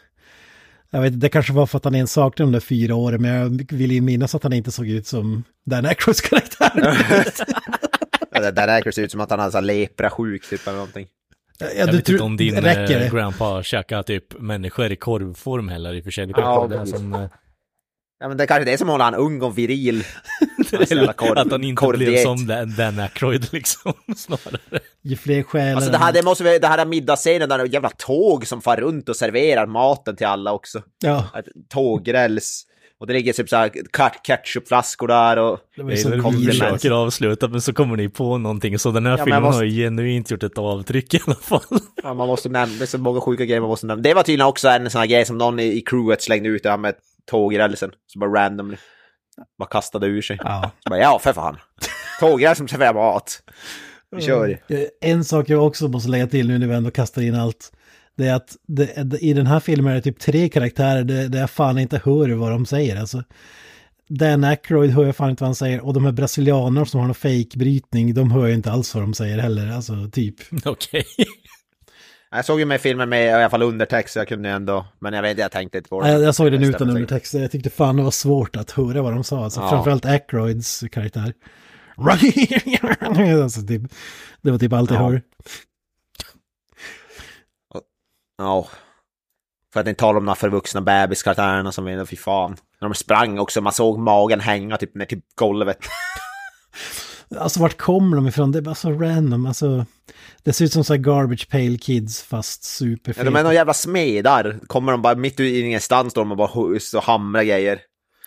[0.91, 2.07] Jag vet det kanske var för att han är en
[2.45, 5.45] de där fyra åren, men jag vill ju minnas att han inte såg ut som
[5.67, 6.71] Dan Aykroyds karaktär.
[8.33, 11.07] Ja, det där räknas ut som att han här lepra-sjuk typ eller någonting.
[11.59, 15.69] Ja, Jag du vet tror- inte om din eh, grandpa käkar typ människor i korvform
[15.69, 16.27] heller i och för sig.
[16.27, 17.29] Det Ja, kanske är det som...
[18.21, 20.05] Ja, men det är kanske det som håller han ung och viril.
[20.91, 22.23] Jävla korv- att han inte blev korvdiet.
[22.23, 24.59] som Dan, Dan Aykroyd liksom, snarare.
[25.03, 25.75] Ju fler själar...
[25.77, 28.47] Alltså det här, det måste vi, det här är middagsscenen där det är jävla tåg
[28.47, 30.83] som far runt och serverar maten till alla också.
[31.03, 31.25] Ja,
[31.81, 32.63] tågräls.
[32.99, 35.59] Och det ligger typ så här kat- ketchupflaskor där och...
[35.77, 38.79] det var Det ju är vi försöker avsluta men så kommer ni på någonting.
[38.79, 41.35] Så den här Ja, men filmen måste- har ju genuint gjort ett avtryck i alla
[41.37, 41.61] fall.
[42.03, 44.03] Ja, man måste nämna, det är så många sjuka grejer man måste nämna.
[44.03, 46.63] Det var tydligen också en sån här grej som någon i, i crewet slängde ut
[46.63, 46.95] det här med
[47.31, 47.91] tågrälsen.
[48.07, 48.77] Så bara randomly.
[49.59, 50.39] Bara kastade ur sig.
[50.45, 50.71] Ja.
[50.85, 51.57] Så bara, ja, för fan.
[52.21, 53.43] Tågräls som serverar mat.
[54.11, 54.49] Vi kör.
[54.69, 57.73] Eh, En sak jag också måste lägga till nu när vi ändå kastar in allt.
[58.17, 61.39] Det är att det, i den här filmen är det typ tre karaktärer där, där
[61.41, 63.01] jag fan inte hör vad de säger.
[63.01, 63.23] Alltså,
[64.09, 65.81] Dan Aykroyd hör jag fan inte vad han säger.
[65.87, 69.15] Och de här brasilianerna som har någon fake-brytning, de hör jag inte alls vad de
[69.15, 69.73] säger heller.
[69.73, 70.35] Alltså typ.
[70.65, 71.05] Okej.
[72.31, 74.87] Jag såg ju med filmen med i alla fall undertext, så jag kunde ändå...
[74.99, 76.11] Men jag vet jag tänkte inte på det.
[76.13, 77.39] Jag, jag såg den utan undertexter.
[77.41, 79.45] Jag tyckte fan det var svårt att höra vad de sa.
[79.45, 79.69] Alltså, Ja.
[79.71, 81.33] Framförallt Aykroyds karaktär.
[83.43, 83.83] alltså, typ,
[84.43, 85.05] det var typ allt jag Ja.
[85.05, 85.23] hör.
[88.39, 88.69] Ja.
[89.73, 92.57] För att inte tala om de här förvuxna bebiskaraktärerna som är, fy fan.
[92.81, 95.79] När de sprang också, man såg magen hänga typ ner till golvet.
[97.39, 98.53] Alltså vart kommer de ifrån?
[98.53, 99.47] Det är bara så random.
[99.47, 99.87] Alltså,
[100.43, 103.25] det ser ut som så här garbage pail kids fast Ja, superfeta.
[103.25, 104.59] de är några jävla smedar.
[104.67, 107.81] Kommer de bara mitt ur ingenstans, står de och bara hus och hamrar grejer.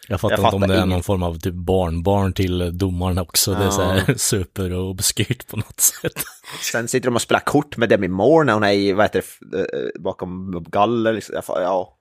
[0.08, 3.18] Jag fattar Jag inte om fattar det är någon form av typ barnbarn till domaren
[3.18, 3.54] också.
[3.54, 6.24] Det är så här super och obskyrt på något sätt.
[6.72, 9.24] Sen sitter de och spelar kort med Demi Moore när hon är i, vad heter
[9.52, 11.14] det, eh, bakom galler.
[11.14, 11.36] Liksom.
[11.46, 11.96] Ja.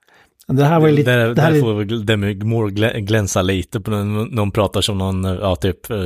[0.53, 1.11] Det här var ju lite...
[1.17, 4.37] Där, det här där är, får väl Demi Moore glä- glänsa lite på när när
[4.37, 5.97] de pratar som någon, eh, ja typ, eh,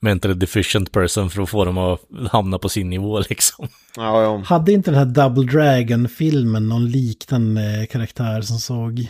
[0.00, 3.68] mentally deficient person för att få dem att hamna på sin nivå liksom.
[3.96, 4.42] Ja, ja.
[4.46, 9.06] Hade inte den här Double Dragon-filmen någon liknande karaktär som såg...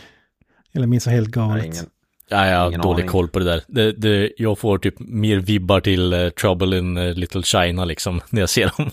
[0.73, 1.65] Eller minns jag helt galet?
[1.65, 1.85] Ingen.
[2.29, 3.11] Ja, jag har Ingen dålig aning.
[3.11, 3.61] koll på det där.
[3.67, 8.21] Det, det, jag får typ mer vibbar till eh, Trouble in eh, Little China liksom,
[8.29, 8.89] när jag ser dem.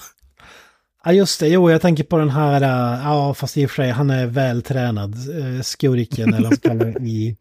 [1.04, 3.82] Ja just det, jo jag tänker på den här, äh, ja fast i och för
[3.82, 7.36] sig han är vältränad, uh, skurken eller vad man ska kalla det i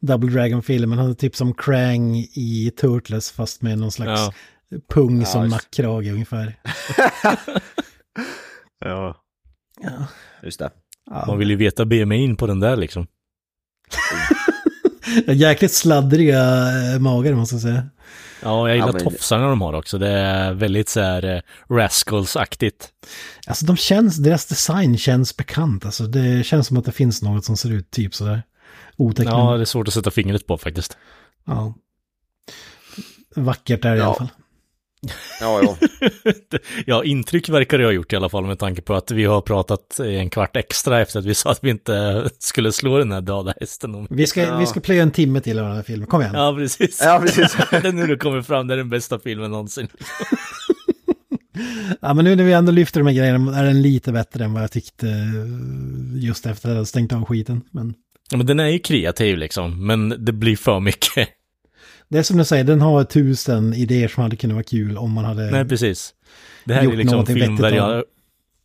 [0.00, 0.98] Double Dragon-filmen.
[0.98, 4.32] Han är typ som Krang i Turtles fast med någon slags Ja.
[4.94, 6.54] pung som just- nackkrage ungefär.
[8.84, 9.16] Ja.
[9.82, 10.06] Ja.
[10.42, 10.70] Just det.
[11.26, 13.06] Man vill ju veta BMI'n på den där liksom.
[15.26, 16.40] Jäkligt sladdriga
[16.94, 17.88] äh, magar måste jag säga.
[18.42, 19.98] Ja, jag gillar Ja, men- tofsarna de har också.
[19.98, 21.40] Det är väldigt så här eh,
[21.74, 22.88] Rascals-aktigt.
[23.46, 25.84] Alltså de känns, deras design känns bekant.
[25.84, 28.42] Alltså det känns som att det finns något som ser ut typ sådär.
[28.96, 29.30] Otäckt.
[29.30, 30.96] Ja, det är svårt att sätta fingret på faktiskt.
[31.46, 31.74] ja.
[33.36, 34.04] Vackert är det i Ja.
[34.06, 34.28] alla fall.
[35.40, 35.76] Ja, ja.
[36.86, 39.40] Ja, intryck verkar det ha gjort i alla fall med tanke på att vi har
[39.40, 43.20] pratat en kvart extra efter att vi sa att vi inte skulle slå den här
[43.20, 44.06] döda hästen.
[44.10, 44.58] Vi ska, Ja.
[44.58, 46.06] vi ska plöja en timme till av den här filmen.
[46.06, 46.34] Kom igen.
[46.34, 47.00] Ja, precis.
[47.04, 47.56] Ja, precis.
[47.70, 49.88] det är nu det kommer fram, det är den bästa filmen någonsin.
[52.00, 54.52] Ja, men nu när vi ändå lyfter de här grejerna är den lite bättre än
[54.52, 57.60] vad jag tyckte eh, just efter att jag stängt av skiten.
[57.70, 57.94] Men
[58.30, 61.28] Ja, men den är ju kreativ liksom, men det blir för mycket.
[62.08, 65.12] Det är som du säger, den har tusen idéer som hade kunnat vara kul om
[65.12, 65.50] man hade...
[65.50, 66.14] Nej, precis.
[66.64, 68.04] Det här Gjort är liksom någonting vettigt filmvaria- av.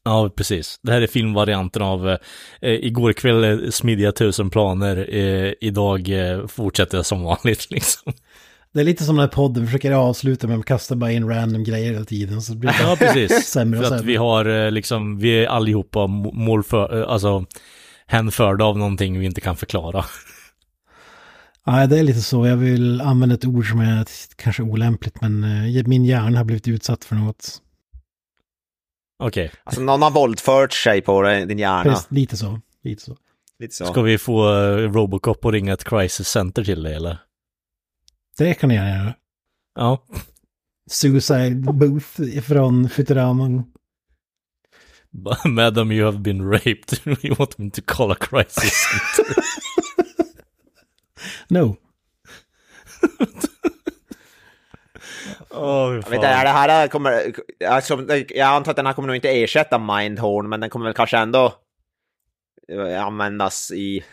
[0.06, 0.80] Ja, precis.
[0.84, 2.18] Det här är filmvarianten av eh,
[2.62, 8.14] igår kväll eh, smidiga tusen planer, eh, idag eh, fortsätter jag som vanligt liksom.
[8.74, 11.94] Det är lite som när podden försöker avsluta med att kasta bara in random grejer
[11.94, 12.42] hela tiden.
[12.42, 13.46] Så blir det Ja, precis.
[13.52, 14.12] sämre och För att sämre.
[14.12, 17.46] vi har eh, liksom, vi är allihopa mo- målför, eh, alltså
[18.08, 20.06] hänförda av någonting vi inte kan förklara.
[21.68, 22.48] Nej, det är lite så.
[22.48, 26.68] Jag vill använda ett ord som är kanske olämpligt, men eh, min hjärna har blivit
[26.68, 27.62] utsatt för något.
[29.20, 31.84] Okej, Alltså någon har våldfört sig på din hjärna.
[31.84, 32.62] Precis, lite så.
[32.84, 33.18] Lite så.
[33.60, 33.86] Lite så.
[33.86, 37.18] ska vi få eh, Robocop att ringa ett crisis center till dig eller?
[38.38, 39.16] Det kan jag gärna göra.
[39.76, 40.04] Ja,
[40.90, 43.64] Suicide Booth från Futurama.
[45.46, 48.74] Madam you have been raped, you want me to call a crisis
[49.16, 49.44] center?
[51.48, 51.76] No.
[55.50, 57.34] Åh, Jag vet inte, är det här kommer,
[57.68, 60.94] alltså, jag antar att den här kommer nog inte ersätta Mindhorn, men den kommer väl
[60.94, 61.54] kanske ändå
[62.72, 64.04] eh, användas i,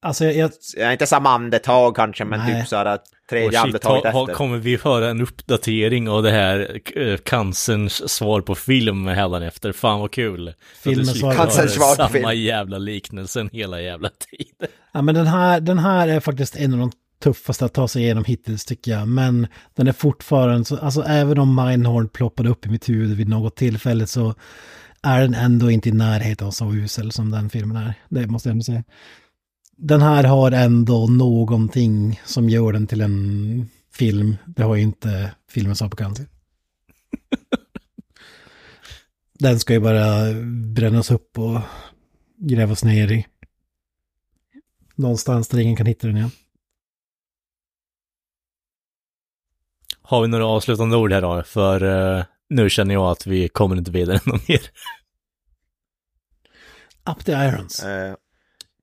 [0.00, 2.60] Alltså jag, jag, ja, inte samma andetag kanske, men Nej.
[2.60, 4.34] typ såhär Och tredje shit, andetaget ha, ha, efter.
[4.34, 9.72] kommer vi höra en uppdatering av det här eh, cancerns svar på film hädanefter?
[9.72, 10.54] Fan vad kul!
[10.82, 11.50] Filmens svar på- på
[11.96, 12.30] Samma film.
[12.40, 14.68] jävla liknelsen hela jävla tiden.
[14.92, 16.92] ja, men den här, den här är faktiskt en av de
[17.22, 19.08] tuffaste att ta sig igenom hittills tycker jag.
[19.08, 23.28] Men den är fortfarande, så, alltså även om Mindhorn ploppade upp i mitt huvud vid
[23.28, 24.34] något tillfälle så
[25.02, 27.94] är den ändå inte i närheten av så usel som den filmen är.
[28.08, 28.84] Det måste jag ändå säga.
[29.80, 34.36] Den här har ändå någonting som gör den till en film.
[34.46, 36.20] Det har ju inte filmens apokans.
[39.38, 40.32] Den ska ju bara
[40.74, 41.60] brännas upp och
[42.36, 43.26] grävas ner i.
[44.94, 46.30] Någonstans där ingen kan hitta den igen.
[50.02, 51.42] Har vi några avslutande ord här då?
[51.42, 51.82] För
[52.18, 54.60] eh, nu känner jag att vi kommer inte vidare någon mer.
[57.10, 57.84] Up the irons.
[57.84, 58.14] Eh,